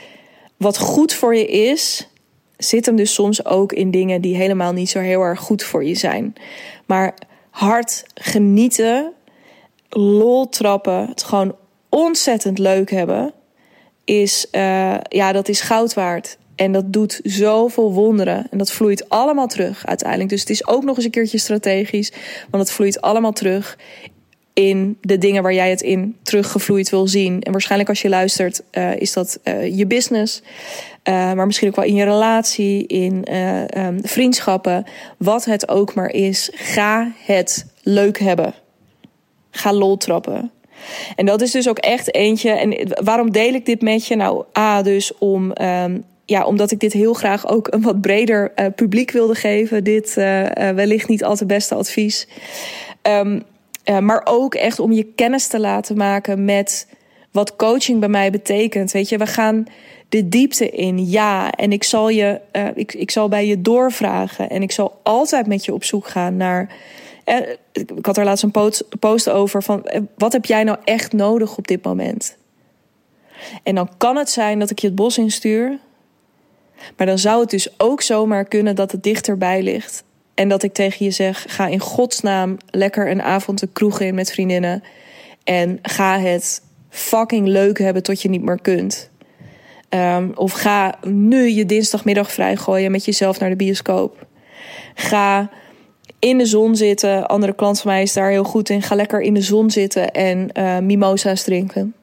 wat 0.57 0.77
goed 0.77 1.13
voor 1.13 1.35
je 1.35 1.47
is, 1.47 2.07
zit 2.63 2.85
hem 2.85 2.95
dus 2.95 3.13
soms 3.13 3.45
ook 3.45 3.73
in 3.73 3.91
dingen 3.91 4.21
die 4.21 4.35
helemaal 4.35 4.73
niet 4.73 4.89
zo 4.89 4.99
heel 4.99 5.21
erg 5.21 5.39
goed 5.39 5.63
voor 5.63 5.83
je 5.83 5.95
zijn. 5.95 6.33
Maar 6.85 7.13
hard 7.49 8.03
genieten, 8.13 9.13
lol 9.89 10.49
trappen, 10.49 11.07
het 11.07 11.23
gewoon 11.23 11.55
ontzettend 11.89 12.57
leuk 12.57 12.91
hebben, 12.91 13.33
is, 14.03 14.47
uh, 14.51 14.97
ja, 15.09 15.31
dat 15.31 15.49
is 15.49 15.61
goud 15.61 15.93
waard. 15.93 16.37
En 16.55 16.71
dat 16.71 16.93
doet 16.93 17.19
zoveel 17.23 17.93
wonderen. 17.93 18.47
En 18.51 18.57
dat 18.57 18.71
vloeit 18.71 19.09
allemaal 19.09 19.47
terug 19.47 19.85
uiteindelijk. 19.85 20.29
Dus 20.29 20.39
het 20.39 20.49
is 20.49 20.67
ook 20.67 20.83
nog 20.83 20.95
eens 20.95 21.05
een 21.05 21.11
keertje 21.11 21.37
strategisch. 21.37 22.11
Want 22.49 22.63
het 22.63 22.71
vloeit 22.71 23.01
allemaal 23.01 23.31
terug 23.31 23.77
in 24.53 24.97
de 25.01 25.17
dingen 25.17 25.43
waar 25.43 25.53
jij 25.53 25.69
het 25.69 25.81
in 25.81 26.17
teruggevloeid 26.23 26.89
wil 26.89 27.07
zien. 27.07 27.41
En 27.41 27.51
waarschijnlijk 27.51 27.89
als 27.89 28.01
je 28.01 28.09
luistert, 28.09 28.61
uh, 28.71 28.95
is 28.95 29.13
dat 29.13 29.39
uh, 29.43 29.77
je 29.77 29.85
business. 29.85 30.41
Uh, 31.09 31.33
maar 31.33 31.45
misschien 31.45 31.67
ook 31.67 31.75
wel 31.75 31.85
in 31.85 31.95
je 31.95 32.03
relatie, 32.03 32.87
in 32.87 33.25
um, 33.77 33.99
vriendschappen. 34.01 34.85
Wat 35.17 35.45
het 35.45 35.69
ook 35.69 35.93
maar 35.93 36.09
is. 36.09 36.49
Ga 36.53 37.11
het 37.25 37.65
leuk 37.83 38.19
hebben. 38.19 38.53
Ga 39.51 39.73
lol 39.73 39.97
trappen. 39.97 40.51
En 41.15 41.25
dat 41.25 41.41
is 41.41 41.51
dus 41.51 41.69
ook 41.69 41.79
echt 41.79 42.15
eentje. 42.15 42.51
En 42.51 42.93
waarom 43.03 43.31
deel 43.31 43.53
ik 43.53 43.65
dit 43.65 43.81
met 43.81 44.07
je? 44.07 44.15
Nou, 44.15 44.43
A, 44.57 44.81
dus 44.81 45.17
om. 45.17 45.51
Um, 45.61 46.03
ja, 46.25 46.45
omdat 46.45 46.71
ik 46.71 46.79
dit 46.79 46.93
heel 46.93 47.13
graag 47.13 47.47
ook 47.47 47.67
een 47.73 47.81
wat 47.81 48.01
breder 48.01 48.51
publiek 48.75 49.11
wilde 49.11 49.35
geven. 49.35 49.83
Dit 49.83 50.13
wellicht 50.53 51.07
niet 51.07 51.23
al 51.23 51.35
te 51.35 51.45
beste 51.45 51.75
advies. 51.75 52.27
Um, 53.01 53.43
maar 53.85 54.21
ook 54.23 54.55
echt 54.55 54.79
om 54.79 54.91
je 54.91 55.03
kennis 55.03 55.47
te 55.47 55.59
laten 55.59 55.97
maken 55.97 56.45
met 56.45 56.87
wat 57.31 57.55
coaching 57.55 57.99
bij 57.99 58.09
mij 58.09 58.31
betekent. 58.31 58.91
Weet 58.91 59.09
je, 59.09 59.17
we 59.17 59.27
gaan 59.27 59.65
de 60.09 60.29
diepte 60.29 60.69
in, 60.69 61.09
ja. 61.09 61.51
En 61.51 61.71
ik 61.71 61.83
zal, 61.83 62.09
je, 62.09 62.41
ik, 62.75 62.93
ik 62.93 63.11
zal 63.11 63.29
bij 63.29 63.47
je 63.47 63.61
doorvragen. 63.61 64.49
En 64.49 64.61
ik 64.61 64.71
zal 64.71 64.99
altijd 65.03 65.47
met 65.47 65.65
je 65.65 65.73
op 65.73 65.83
zoek 65.83 66.07
gaan 66.07 66.37
naar 66.37 66.69
ik 67.73 68.05
had 68.05 68.17
er 68.17 68.23
laatst 68.23 68.43
een 68.43 68.71
post 68.99 69.29
over 69.29 69.63
van 69.63 69.85
eh, 69.85 70.01
wat 70.17 70.33
heb 70.33 70.45
jij 70.45 70.63
nou 70.63 70.77
echt 70.83 71.13
nodig 71.13 71.57
op 71.57 71.67
dit 71.67 71.83
moment? 71.83 72.37
En 73.63 73.75
dan 73.75 73.89
kan 73.97 74.15
het 74.17 74.29
zijn 74.29 74.59
dat 74.59 74.69
ik 74.69 74.79
je 74.79 74.87
het 74.87 74.95
bos 74.95 75.17
instuur. 75.17 75.79
Maar 76.97 77.07
dan 77.07 77.17
zou 77.17 77.41
het 77.41 77.49
dus 77.49 77.79
ook 77.79 78.01
zomaar 78.01 78.45
kunnen 78.45 78.75
dat 78.75 78.91
het 78.91 79.03
dichterbij 79.03 79.61
ligt. 79.61 80.03
En 80.33 80.49
dat 80.49 80.63
ik 80.63 80.73
tegen 80.73 81.05
je 81.05 81.11
zeg: 81.11 81.45
ga 81.47 81.67
in 81.67 81.79
godsnaam 81.79 82.57
lekker 82.69 83.09
een 83.09 83.21
avond 83.21 83.59
de 83.59 83.69
kroeg 83.73 83.99
in 83.99 84.15
met 84.15 84.31
vriendinnen. 84.31 84.83
En 85.43 85.79
ga 85.81 86.19
het 86.19 86.61
fucking 86.89 87.47
leuk 87.47 87.77
hebben 87.77 88.03
tot 88.03 88.21
je 88.21 88.29
niet 88.29 88.43
meer 88.43 88.61
kunt. 88.61 89.09
Um, 89.89 90.31
of 90.35 90.51
ga 90.51 90.95
nu 91.03 91.49
je 91.49 91.65
dinsdagmiddag 91.65 92.31
vrijgooien 92.31 92.91
met 92.91 93.05
jezelf 93.05 93.39
naar 93.39 93.49
de 93.49 93.55
bioscoop. 93.55 94.27
Ga 94.95 95.49
in 96.19 96.37
de 96.37 96.45
zon 96.45 96.75
zitten. 96.75 97.27
Andere 97.27 97.53
klant 97.55 97.81
van 97.81 97.91
mij 97.91 98.01
is 98.01 98.13
daar 98.13 98.29
heel 98.29 98.43
goed 98.43 98.69
in. 98.69 98.81
Ga 98.81 98.95
lekker 98.95 99.21
in 99.21 99.33
de 99.33 99.41
zon 99.41 99.71
zitten 99.71 100.11
en 100.11 100.49
uh, 100.53 100.77
mimosa's 100.77 101.43
drinken. 101.43 101.93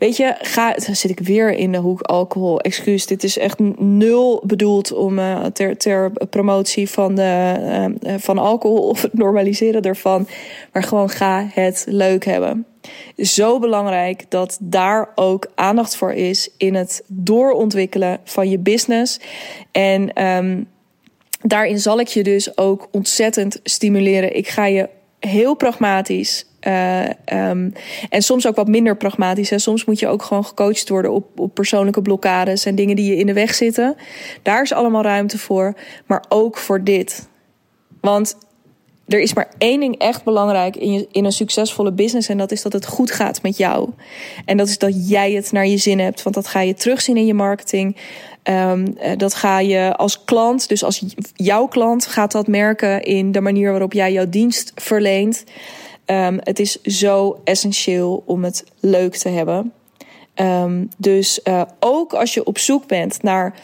Weet 0.00 0.16
je, 0.16 0.34
ga, 0.38 0.72
dan 0.72 0.96
zit 0.96 1.10
ik 1.10 1.20
weer 1.20 1.52
in 1.52 1.72
de 1.72 1.78
hoek 1.78 2.00
alcohol. 2.00 2.60
Excuus, 2.60 3.06
dit 3.06 3.24
is 3.24 3.38
echt 3.38 3.58
nul 3.78 4.42
bedoeld 4.46 4.92
om 4.92 5.18
uh, 5.18 5.44
ter, 5.44 5.76
ter 5.76 6.12
promotie 6.30 6.90
van, 6.90 7.14
de, 7.14 7.94
uh, 8.02 8.14
van 8.18 8.38
alcohol 8.38 8.88
of 8.88 9.02
het 9.02 9.14
normaliseren 9.14 9.82
ervan. 9.82 10.28
Maar 10.72 10.82
gewoon 10.82 11.08
ga 11.08 11.46
het 11.52 11.84
leuk 11.88 12.24
hebben. 12.24 12.66
Zo 13.16 13.58
belangrijk 13.58 14.24
dat 14.28 14.58
daar 14.60 15.08
ook 15.14 15.50
aandacht 15.54 15.96
voor 15.96 16.12
is 16.12 16.50
in 16.56 16.74
het 16.74 17.02
doorontwikkelen 17.06 18.18
van 18.24 18.50
je 18.50 18.58
business. 18.58 19.20
En 19.72 20.24
um, 20.26 20.68
daarin 21.42 21.78
zal 21.78 22.00
ik 22.00 22.08
je 22.08 22.22
dus 22.22 22.58
ook 22.58 22.88
ontzettend 22.90 23.60
stimuleren. 23.62 24.36
Ik 24.36 24.48
ga 24.48 24.66
je 24.66 24.88
heel 25.18 25.54
pragmatisch. 25.54 26.49
Uh, 26.66 27.04
um, 27.32 27.72
en 28.08 28.22
soms 28.22 28.46
ook 28.46 28.56
wat 28.56 28.68
minder 28.68 28.96
pragmatisch. 28.96 29.50
Hè. 29.50 29.58
Soms 29.58 29.84
moet 29.84 29.98
je 29.98 30.08
ook 30.08 30.22
gewoon 30.22 30.44
gecoacht 30.44 30.88
worden 30.88 31.12
op, 31.12 31.40
op 31.40 31.54
persoonlijke 31.54 32.02
blokkades 32.02 32.64
en 32.64 32.74
dingen 32.74 32.96
die 32.96 33.10
je 33.10 33.16
in 33.16 33.26
de 33.26 33.32
weg 33.32 33.54
zitten. 33.54 33.96
Daar 34.42 34.62
is 34.62 34.72
allemaal 34.72 35.02
ruimte 35.02 35.38
voor. 35.38 35.74
Maar 36.06 36.24
ook 36.28 36.56
voor 36.56 36.84
dit. 36.84 37.28
Want 38.00 38.36
er 39.06 39.20
is 39.20 39.34
maar 39.34 39.48
één 39.58 39.80
ding 39.80 39.98
echt 39.98 40.24
belangrijk 40.24 40.76
in, 40.76 41.06
in 41.10 41.24
een 41.24 41.32
succesvolle 41.32 41.92
business. 41.92 42.28
En 42.28 42.38
dat 42.38 42.52
is 42.52 42.62
dat 42.62 42.72
het 42.72 42.86
goed 42.86 43.10
gaat 43.10 43.42
met 43.42 43.56
jou. 43.56 43.90
En 44.44 44.56
dat 44.56 44.68
is 44.68 44.78
dat 44.78 45.08
jij 45.08 45.32
het 45.32 45.52
naar 45.52 45.66
je 45.66 45.76
zin 45.76 45.98
hebt. 45.98 46.22
Want 46.22 46.34
dat 46.34 46.46
ga 46.46 46.60
je 46.60 46.74
terugzien 46.74 47.16
in 47.16 47.26
je 47.26 47.34
marketing. 47.34 47.96
Um, 48.44 48.96
dat 49.16 49.34
ga 49.34 49.58
je 49.58 49.96
als 49.96 50.24
klant, 50.24 50.68
dus 50.68 50.84
als 50.84 51.04
jouw 51.34 51.66
klant, 51.66 52.06
gaat 52.06 52.32
dat 52.32 52.46
merken 52.46 53.02
in 53.02 53.32
de 53.32 53.40
manier 53.40 53.70
waarop 53.70 53.92
jij 53.92 54.12
jouw 54.12 54.28
dienst 54.28 54.72
verleent. 54.74 55.44
Um, 56.10 56.38
het 56.40 56.58
is 56.58 56.82
zo 56.82 57.40
essentieel 57.44 58.22
om 58.26 58.44
het 58.44 58.64
leuk 58.80 59.16
te 59.16 59.28
hebben. 59.28 59.72
Um, 60.34 60.88
dus 60.96 61.40
uh, 61.44 61.62
ook 61.80 62.12
als 62.12 62.34
je 62.34 62.44
op 62.44 62.58
zoek 62.58 62.86
bent 62.86 63.22
naar 63.22 63.54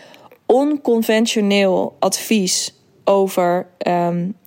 onconventioneel 0.47 1.97
advies 1.99 2.75
over 3.07 3.67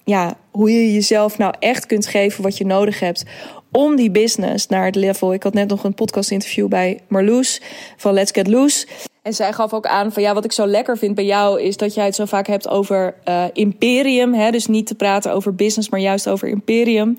ja, 0.04 0.38
hoe 0.52 0.72
je 0.72 0.94
jezelf 0.94 1.38
nou 1.38 1.54
echt 1.60 1.86
kunt 1.86 2.08
geven 2.08 2.44
wat 2.44 2.58
je 2.58 2.66
nodig 2.66 3.00
hebt 3.00 3.24
om 3.72 3.96
die 3.96 4.12
business 4.12 4.68
naar 4.68 4.86
het 4.86 4.96
level. 4.96 5.34
Ik 5.34 5.44
had 5.44 5.54
net 5.54 5.70
nog 5.70 5.84
een 5.84 5.94
podcast 5.94 6.32
interview 6.32 6.68
bij 6.68 7.00
Marloes 7.08 7.62
van 7.98 8.14
Let's 8.14 8.32
Get 8.32 8.48
Loose. 8.48 8.88
En 9.22 9.34
zij 9.34 9.54
gaf 9.54 9.74
ook 9.74 9.86
aan 9.86 10.12
van 10.12 10.24
ja, 10.24 10.34
wat 10.34 10.46
ik 10.46 10.52
zo 10.52 10.66
lekker 10.66 10.98
vind 10.98 11.16
bij 11.16 11.26
jou 11.26 11.62
is 11.62 11.78
dat 11.78 11.94
jij 11.94 12.06
het 12.06 12.16
zo 12.16 12.26
vaak 12.26 12.48
hebt 12.48 12.68
over 12.68 13.16
uh, 13.26 13.44
imperium. 13.54 14.34
Hè? 14.34 14.52
Dus 14.52 14.68
niet 14.68 14.88
te 14.88 14.96
praten 14.96 15.34
over 15.34 15.56
business, 15.56 15.90
maar 15.90 16.00
juist 16.00 16.30
over 16.30 16.48
imperium. 16.48 17.18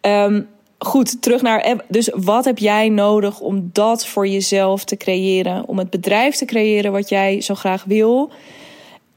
Um, 0.00 0.48
goed, 0.78 1.22
terug 1.22 1.42
naar. 1.42 1.76
Dus 1.88 2.10
wat 2.14 2.44
heb 2.44 2.58
jij 2.58 2.88
nodig 2.88 3.40
om 3.40 3.70
dat 3.72 4.06
voor 4.06 4.28
jezelf 4.28 4.84
te 4.84 4.96
creëren? 4.96 5.68
Om 5.68 5.78
het 5.78 5.90
bedrijf 5.90 6.36
te 6.36 6.44
creëren 6.44 6.92
wat 6.92 7.08
jij 7.08 7.40
zo 7.40 7.54
graag 7.54 7.84
wil. 7.84 8.30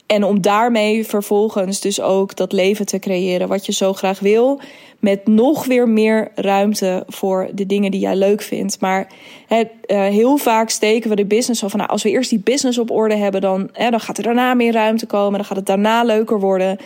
En 0.10 0.24
om 0.24 0.42
daarmee 0.42 1.06
vervolgens 1.06 1.80
dus 1.80 2.02
ook 2.02 2.36
dat 2.36 2.52
leven 2.52 2.86
te 2.86 3.00
creëren 3.00 3.48
wat 3.48 3.66
je 3.66 3.72
zo 3.72 3.94
graag 3.94 4.20
wil. 4.20 4.60
Met 5.00 5.28
nog 5.28 5.66
weer 5.66 5.90
meer 5.90 6.32
ruimte 6.36 7.04
voor 7.08 7.50
de 7.54 7.66
dingen 7.66 7.92
die 7.92 8.00
jij 8.00 8.16
leuk 8.16 8.42
vindt. 8.42 8.80
Maar 8.80 9.08
uh, 9.50 9.60
heel 9.88 10.38
vaak 10.38 10.70
steken 10.70 11.10
we 11.10 11.16
de 11.16 11.26
business 11.26 11.60
van, 11.60 11.78
nou, 11.78 11.90
als 11.90 12.04
we 12.04 12.10
eerst 12.10 12.30
die 12.30 12.40
business 12.40 12.78
op 12.78 12.92
orde 12.92 13.16
hebben, 13.16 13.42
dan, 13.42 13.70
dan 13.90 14.00
gaat 14.00 14.18
er 14.18 14.24
daarna 14.24 14.54
meer 14.54 14.74
ruimte 14.74 15.06
komen. 15.06 15.34
Dan 15.34 15.46
gaat 15.46 15.58
het 15.58 15.66
daarna 15.66 16.04
leuker 16.04 16.40
worden. 16.40 16.78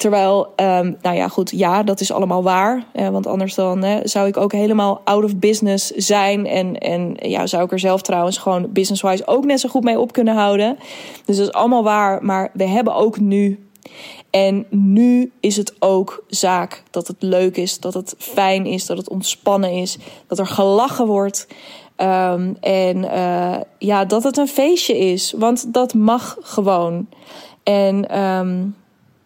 Terwijl, 0.00 0.46
um, 0.56 0.96
nou 1.02 1.16
ja, 1.16 1.28
goed, 1.28 1.50
ja, 1.50 1.82
dat 1.82 2.00
is 2.00 2.12
allemaal 2.12 2.42
waar. 2.42 2.84
Eh, 2.92 3.08
want 3.08 3.26
anders 3.26 3.54
dan 3.54 3.84
zou 4.04 4.26
ik 4.26 4.36
ook 4.36 4.52
helemaal 4.52 5.00
out 5.04 5.24
of 5.24 5.36
business 5.36 5.90
zijn. 5.90 6.46
En, 6.46 6.78
en 6.78 7.16
ja, 7.18 7.46
zou 7.46 7.64
ik 7.64 7.72
er 7.72 7.78
zelf 7.78 8.02
trouwens 8.02 8.38
gewoon 8.38 8.72
business-wise 8.72 9.26
ook 9.26 9.44
net 9.44 9.60
zo 9.60 9.68
goed 9.68 9.84
mee 9.84 9.98
op 9.98 10.12
kunnen 10.12 10.34
houden. 10.34 10.78
Dus 11.24 11.36
dat 11.36 11.46
is 11.46 11.52
allemaal 11.52 11.82
waar. 11.82 12.24
Maar 12.24 12.50
we 12.52 12.64
hebben 12.64 12.94
ook 12.94 13.20
nu. 13.20 13.68
En 14.30 14.66
nu 14.70 15.32
is 15.40 15.56
het 15.56 15.74
ook 15.78 16.24
zaak 16.28 16.82
dat 16.90 17.06
het 17.06 17.16
leuk 17.18 17.56
is, 17.56 17.80
dat 17.80 17.94
het 17.94 18.14
fijn 18.18 18.66
is, 18.66 18.86
dat 18.86 18.96
het 18.96 19.08
ontspannen 19.08 19.72
is, 19.72 19.98
dat 20.26 20.38
er 20.38 20.46
gelachen 20.46 21.06
wordt. 21.06 21.46
Um, 21.96 22.56
en 22.60 22.96
uh, 22.96 23.56
ja, 23.78 24.04
dat 24.04 24.22
het 24.22 24.36
een 24.36 24.48
feestje 24.48 24.98
is. 24.98 25.34
Want 25.36 25.72
dat 25.72 25.94
mag 25.94 26.36
gewoon. 26.40 27.08
En 27.62 28.20
um, 28.20 28.74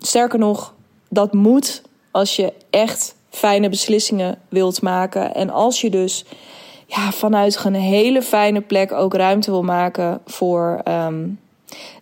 sterker 0.07 0.38
nog, 0.38 0.75
dat 1.09 1.33
moet 1.33 1.83
als 2.11 2.37
je 2.37 2.53
echt 2.71 3.14
fijne 3.31 3.69
beslissingen 3.69 4.38
wilt 4.49 4.83
maken. 4.83 5.35
En 5.35 5.51
als 5.51 5.81
je 5.81 5.90
dus 5.90 6.25
ja, 6.87 7.12
vanuit 7.12 7.64
een 7.64 7.75
hele 7.75 8.23
fijne 8.23 8.61
plek 8.61 8.93
ook 8.93 9.14
ruimte 9.14 9.51
wil 9.51 9.62
maken 9.62 10.21
voor 10.27 10.81
um, 10.88 11.40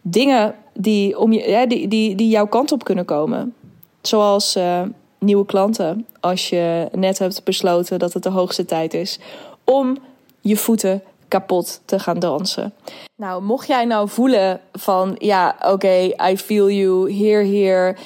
dingen 0.03 0.55
die, 0.75 1.19
om 1.19 1.33
je, 1.33 1.49
ja, 1.49 1.67
die, 1.67 1.88
die, 1.88 2.15
die 2.15 2.29
jouw 2.29 2.47
kant 2.47 2.73
op 2.73 2.85
kunnen 2.85 3.05
komen. 3.05 3.55
Zoals 4.03 4.57
uh, 4.57 4.81
nieuwe 5.19 5.47
klanten. 5.47 6.07
Als 6.21 6.49
je 6.49 6.88
net 6.93 7.19
hebt 7.19 7.45
besloten 7.45 7.99
dat 7.99 8.12
het 8.12 8.23
de 8.23 8.29
hoogste 8.29 8.65
tijd 8.65 8.95
is 8.95 9.19
om 9.65 9.97
je 10.41 10.57
voeten 10.57 11.03
kapot 11.33 11.81
te 11.85 11.99
gaan 11.99 12.18
dansen. 12.18 12.75
Nou, 13.16 13.42
mocht 13.42 13.66
jij 13.66 13.85
nou 13.85 14.09
voelen 14.09 14.61
van 14.73 15.14
ja, 15.18 15.57
oké, 15.61 16.11
I 16.31 16.37
feel 16.37 16.71
you, 16.71 17.11
hier, 17.11 17.42
hier. 17.42 17.99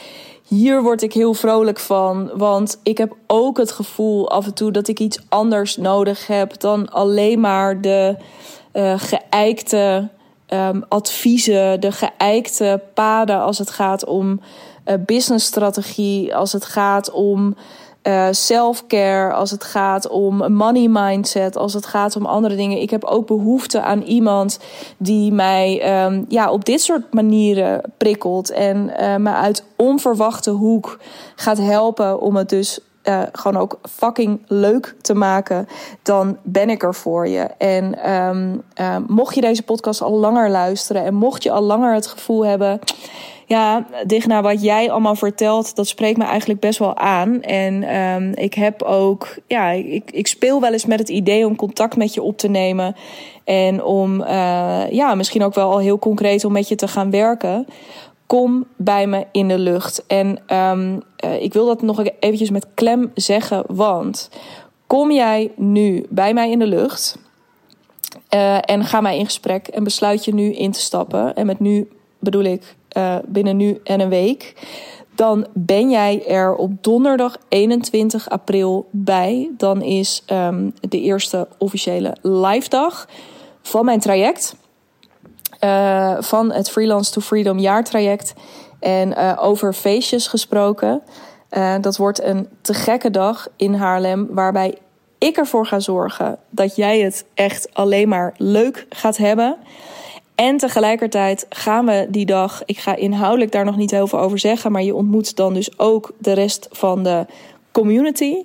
Hier 0.48 0.82
word 0.82 1.02
ik 1.02 1.12
heel 1.12 1.34
vrolijk 1.34 1.78
van, 1.78 2.30
want 2.34 2.80
ik 2.82 2.98
heb 2.98 3.16
ook 3.26 3.58
het 3.58 3.72
gevoel 3.72 4.30
af 4.30 4.46
en 4.46 4.54
toe 4.54 4.70
dat 4.70 4.88
ik 4.88 5.00
iets 5.00 5.18
anders 5.28 5.76
nodig 5.76 6.26
heb 6.26 6.60
dan 6.60 6.92
alleen 6.92 7.40
maar 7.40 7.80
de 7.80 8.16
uh, 8.72 8.94
geëikte 8.96 10.08
um, 10.48 10.84
adviezen, 10.88 11.80
de 11.80 11.92
geëikte 11.92 12.82
paden 12.94 13.40
als 13.40 13.58
het 13.58 13.70
gaat 13.70 14.04
om 14.04 14.40
uh, 14.86 14.94
businessstrategie, 15.06 16.36
als 16.36 16.52
het 16.52 16.64
gaat 16.64 17.10
om 17.10 17.56
uh, 18.06 18.28
self-care, 18.30 19.32
als 19.32 19.50
het 19.50 19.64
gaat 19.64 20.08
om 20.08 20.52
money 20.52 20.88
mindset, 20.88 21.56
als 21.56 21.72
het 21.72 21.86
gaat 21.86 22.16
om 22.16 22.26
andere 22.26 22.56
dingen. 22.56 22.80
Ik 22.80 22.90
heb 22.90 23.04
ook 23.04 23.26
behoefte 23.26 23.80
aan 23.80 24.02
iemand 24.02 24.58
die 24.96 25.32
mij 25.32 26.04
um, 26.04 26.24
ja, 26.28 26.50
op 26.50 26.64
dit 26.64 26.80
soort 26.80 27.14
manieren 27.14 27.80
prikkelt 27.96 28.50
en 28.50 28.92
uh, 29.00 29.16
me 29.16 29.30
uit 29.30 29.64
onverwachte 29.76 30.50
hoek 30.50 30.98
gaat 31.36 31.58
helpen 31.58 32.20
om 32.20 32.36
het 32.36 32.48
dus 32.48 32.80
uh, 33.08 33.22
gewoon 33.32 33.62
ook 33.62 33.78
fucking 33.90 34.42
leuk 34.46 34.94
te 35.00 35.14
maken, 35.14 35.68
dan 36.02 36.36
ben 36.42 36.70
ik 36.70 36.82
er 36.82 36.94
voor 36.94 37.28
je. 37.28 37.48
En 37.58 38.12
um, 38.12 38.62
uh, 38.80 38.96
mocht 39.06 39.34
je 39.34 39.40
deze 39.40 39.62
podcast 39.62 40.02
al 40.02 40.12
langer 40.12 40.50
luisteren 40.50 41.04
en 41.04 41.14
mocht 41.14 41.42
je 41.42 41.50
al 41.50 41.62
langer 41.62 41.94
het 41.94 42.06
gevoel 42.06 42.46
hebben 42.46 42.80
ja, 43.46 43.86
Digna, 44.06 44.42
wat 44.42 44.62
jij 44.62 44.90
allemaal 44.90 45.14
vertelt, 45.14 45.76
dat 45.76 45.88
spreekt 45.88 46.18
me 46.18 46.24
eigenlijk 46.24 46.60
best 46.60 46.78
wel 46.78 46.96
aan. 46.96 47.42
En 47.42 47.96
um, 47.96 48.32
ik 48.34 48.54
heb 48.54 48.82
ook, 48.82 49.36
ja, 49.46 49.70
ik, 49.70 50.10
ik 50.10 50.26
speel 50.26 50.60
wel 50.60 50.72
eens 50.72 50.86
met 50.86 50.98
het 50.98 51.08
idee 51.08 51.46
om 51.46 51.56
contact 51.56 51.96
met 51.96 52.14
je 52.14 52.22
op 52.22 52.38
te 52.38 52.48
nemen. 52.48 52.96
En 53.44 53.84
om, 53.84 54.20
uh, 54.20 54.90
ja, 54.90 55.14
misschien 55.14 55.42
ook 55.42 55.54
wel 55.54 55.70
al 55.70 55.78
heel 55.78 55.98
concreet 55.98 56.44
om 56.44 56.52
met 56.52 56.68
je 56.68 56.74
te 56.74 56.88
gaan 56.88 57.10
werken. 57.10 57.66
Kom 58.26 58.66
bij 58.76 59.06
me 59.06 59.26
in 59.32 59.48
de 59.48 59.58
lucht. 59.58 60.06
En 60.06 60.56
um, 60.56 61.02
uh, 61.24 61.42
ik 61.42 61.52
wil 61.52 61.66
dat 61.66 61.82
nog 61.82 62.02
eventjes 62.18 62.50
met 62.50 62.66
klem 62.74 63.10
zeggen, 63.14 63.64
want 63.66 64.28
Kom 64.86 65.10
jij 65.10 65.52
nu 65.56 66.06
bij 66.08 66.34
mij 66.34 66.50
in 66.50 66.58
de 66.58 66.66
lucht 66.66 67.18
uh, 68.34 68.70
en 68.70 68.84
ga 68.84 69.00
mij 69.00 69.18
in 69.18 69.24
gesprek 69.24 69.68
en 69.68 69.84
besluit 69.84 70.24
je 70.24 70.34
nu 70.34 70.52
in 70.52 70.72
te 70.72 70.80
stappen. 70.80 71.34
En 71.34 71.46
met 71.46 71.60
nu 71.60 71.88
bedoel 72.18 72.42
ik 72.42 72.76
uh, 72.96 73.16
binnen 73.26 73.56
nu 73.56 73.80
en 73.84 74.00
een 74.00 74.08
week. 74.08 74.54
Dan 75.14 75.46
ben 75.52 75.90
jij 75.90 76.26
er 76.26 76.54
op 76.54 76.82
donderdag 76.82 77.36
21 77.48 78.28
april 78.28 78.88
bij. 78.90 79.50
Dan 79.56 79.82
is 79.82 80.22
um, 80.32 80.74
de 80.80 81.00
eerste 81.00 81.48
officiële 81.58 82.16
live 82.22 82.68
dag 82.68 83.08
van 83.62 83.84
mijn 83.84 84.00
traject. 84.00 84.56
Uh, 85.60 86.16
van 86.20 86.52
het 86.52 86.70
Freelance 86.70 87.12
to 87.12 87.20
Freedom 87.20 87.58
jaartraject. 87.58 88.34
En 88.80 89.08
uh, 89.08 89.32
over 89.40 89.72
feestjes 89.72 90.26
gesproken. 90.26 91.02
Uh, 91.50 91.74
dat 91.80 91.96
wordt 91.96 92.22
een 92.22 92.48
te 92.60 92.74
gekke 92.74 93.10
dag 93.10 93.48
in 93.56 93.74
Haarlem. 93.74 94.28
Waarbij 94.30 94.78
ik 95.18 95.36
ervoor 95.36 95.66
ga 95.66 95.80
zorgen 95.80 96.38
dat 96.50 96.76
jij 96.76 97.00
het 97.00 97.24
echt 97.34 97.74
alleen 97.74 98.08
maar 98.08 98.34
leuk 98.36 98.86
gaat 98.88 99.16
hebben. 99.16 99.56
En 100.34 100.56
tegelijkertijd 100.56 101.46
gaan 101.48 101.86
we 101.86 102.06
die 102.10 102.26
dag, 102.26 102.62
ik 102.64 102.78
ga 102.78 102.96
inhoudelijk 102.96 103.52
daar 103.52 103.64
nog 103.64 103.76
niet 103.76 103.90
heel 103.90 104.06
veel 104.06 104.18
over 104.18 104.38
zeggen, 104.38 104.72
maar 104.72 104.82
je 104.82 104.94
ontmoet 104.94 105.36
dan 105.36 105.54
dus 105.54 105.78
ook 105.78 106.12
de 106.18 106.32
rest 106.32 106.68
van 106.70 107.02
de 107.02 107.26
community. 107.72 108.44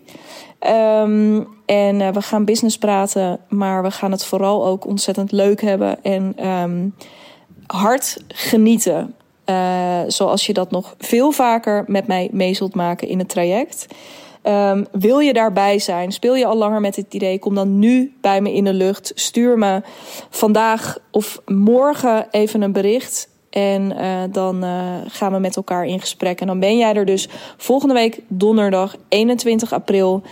Um, 0.68 1.48
en 1.66 2.00
uh, 2.00 2.10
we 2.10 2.22
gaan 2.22 2.46
business 2.46 2.78
praten, 2.78 3.40
maar 3.50 3.84
we 3.84 3.92
gaan 3.92 4.12
het 4.12 4.26
vooral 4.26 4.66
ook 4.66 4.86
ontzettend 4.86 5.32
leuk 5.32 5.62
hebben 5.62 6.04
en 6.04 6.48
um, 6.48 6.96
hard 7.68 8.24
genieten. 8.28 9.16
Uh, 9.46 10.00
zoals 10.08 10.46
je 10.46 10.54
dat 10.54 10.72
nog 10.72 10.96
veel 10.98 11.32
vaker 11.32 11.84
met 11.88 12.08
mij 12.08 12.30
mee 12.32 12.54
zult 12.54 12.76
maken 12.76 13.08
in 13.08 13.20
het 13.20 13.30
traject. 13.30 13.88
Um, 14.44 14.86
wil 14.92 15.20
je 15.20 15.34
daarbij 15.34 15.80
zijn? 15.80 16.12
Speel 16.12 16.36
je 16.36 16.46
al 16.46 16.58
langer 16.58 16.82
met 16.82 16.96
dit 16.96 17.14
idee? 17.14 17.40
Kom 17.40 17.56
dan 17.56 17.80
nu 17.80 18.14
bij 18.22 18.42
me 18.42 18.54
in 18.54 18.64
de 18.64 18.74
lucht. 18.74 19.12
Stuur 19.16 19.58
me 19.58 19.82
vandaag 20.30 20.98
of 21.12 21.42
morgen 21.46 22.28
even 22.32 22.62
een 22.62 22.72
bericht. 22.72 23.30
En 23.50 23.92
uh, 23.92 24.22
dan 24.32 24.64
gaan 25.08 25.32
we 25.32 25.40
met 25.40 25.56
elkaar 25.56 25.86
in 25.86 26.00
gesprek. 26.00 26.42
En 26.42 26.48
dan 26.48 26.60
ben 26.60 26.78
jij 26.78 26.94
er 26.94 27.06
dus 27.06 27.30
volgende 27.58 27.94
week 27.94 28.22
donderdag 28.28 28.96
21 29.10 29.74
april. 29.74 30.24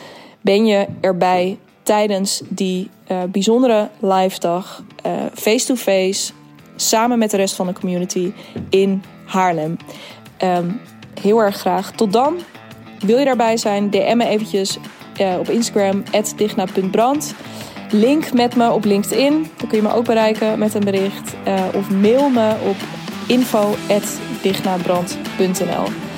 Ben 0.42 0.66
je 0.66 0.88
erbij 1.02 1.58
tijdens 1.84 2.42
die 2.48 2.90
uh, 3.12 3.18
bijzondere 3.32 3.90
live 4.00 4.40
dag. 4.40 4.84
Face-to-face. 5.34 6.32
Samen 6.76 7.20
met 7.20 7.32
de 7.32 7.38
rest 7.38 7.56
van 7.56 7.68
de 7.68 7.74
community 7.74 8.32
in 8.70 9.04
Haarlem. 9.26 9.78
Um, 10.44 10.82
heel 11.22 11.42
erg 11.42 11.56
graag. 11.56 11.92
Tot 11.92 12.14
dan. 12.14 12.38
Wil 13.00 13.18
je 13.18 13.26
daarbij 13.26 13.58
zijn? 13.58 13.90
DM 13.90 14.18
me 14.18 14.28
eventjes 14.28 14.78
uh, 15.22 15.40
op 15.40 15.50
Instagram, 15.50 16.04
digna.brand. 16.36 17.36
Link 17.92 18.34
met 18.34 18.56
me 18.56 18.72
op 18.72 18.86
LinkedIn. 18.86 19.48
Dan 19.58 19.68
kun 19.68 19.78
je 19.78 19.84
me 19.84 19.94
ook 19.94 20.06
bereiken 20.06 20.60
met 20.60 20.74
een 20.74 20.84
bericht. 20.84 21.34
Of 21.74 21.90
mail 21.90 22.30
me 22.30 22.56
op 22.70 22.76
info.dignabrand.nl 23.28 26.09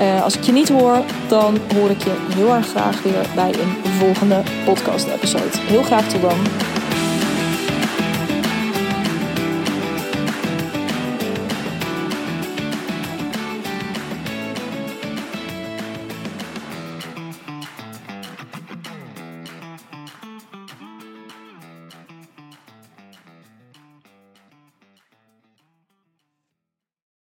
uh, 0.00 0.22
Als 0.22 0.36
ik 0.36 0.42
je 0.42 0.52
niet 0.52 0.68
hoor, 0.68 1.04
dan 1.28 1.58
hoor 1.74 1.90
ik 1.90 2.02
je 2.02 2.26
heel 2.34 2.54
erg 2.54 2.66
graag 2.66 3.02
weer 3.02 3.26
bij 3.34 3.52
een 3.52 3.92
volgende 3.98 4.42
podcast 4.64 5.06
episode. 5.06 5.58
Heel 5.58 5.82
graag 5.82 6.08
tot 6.08 6.20
dan. 6.20 6.77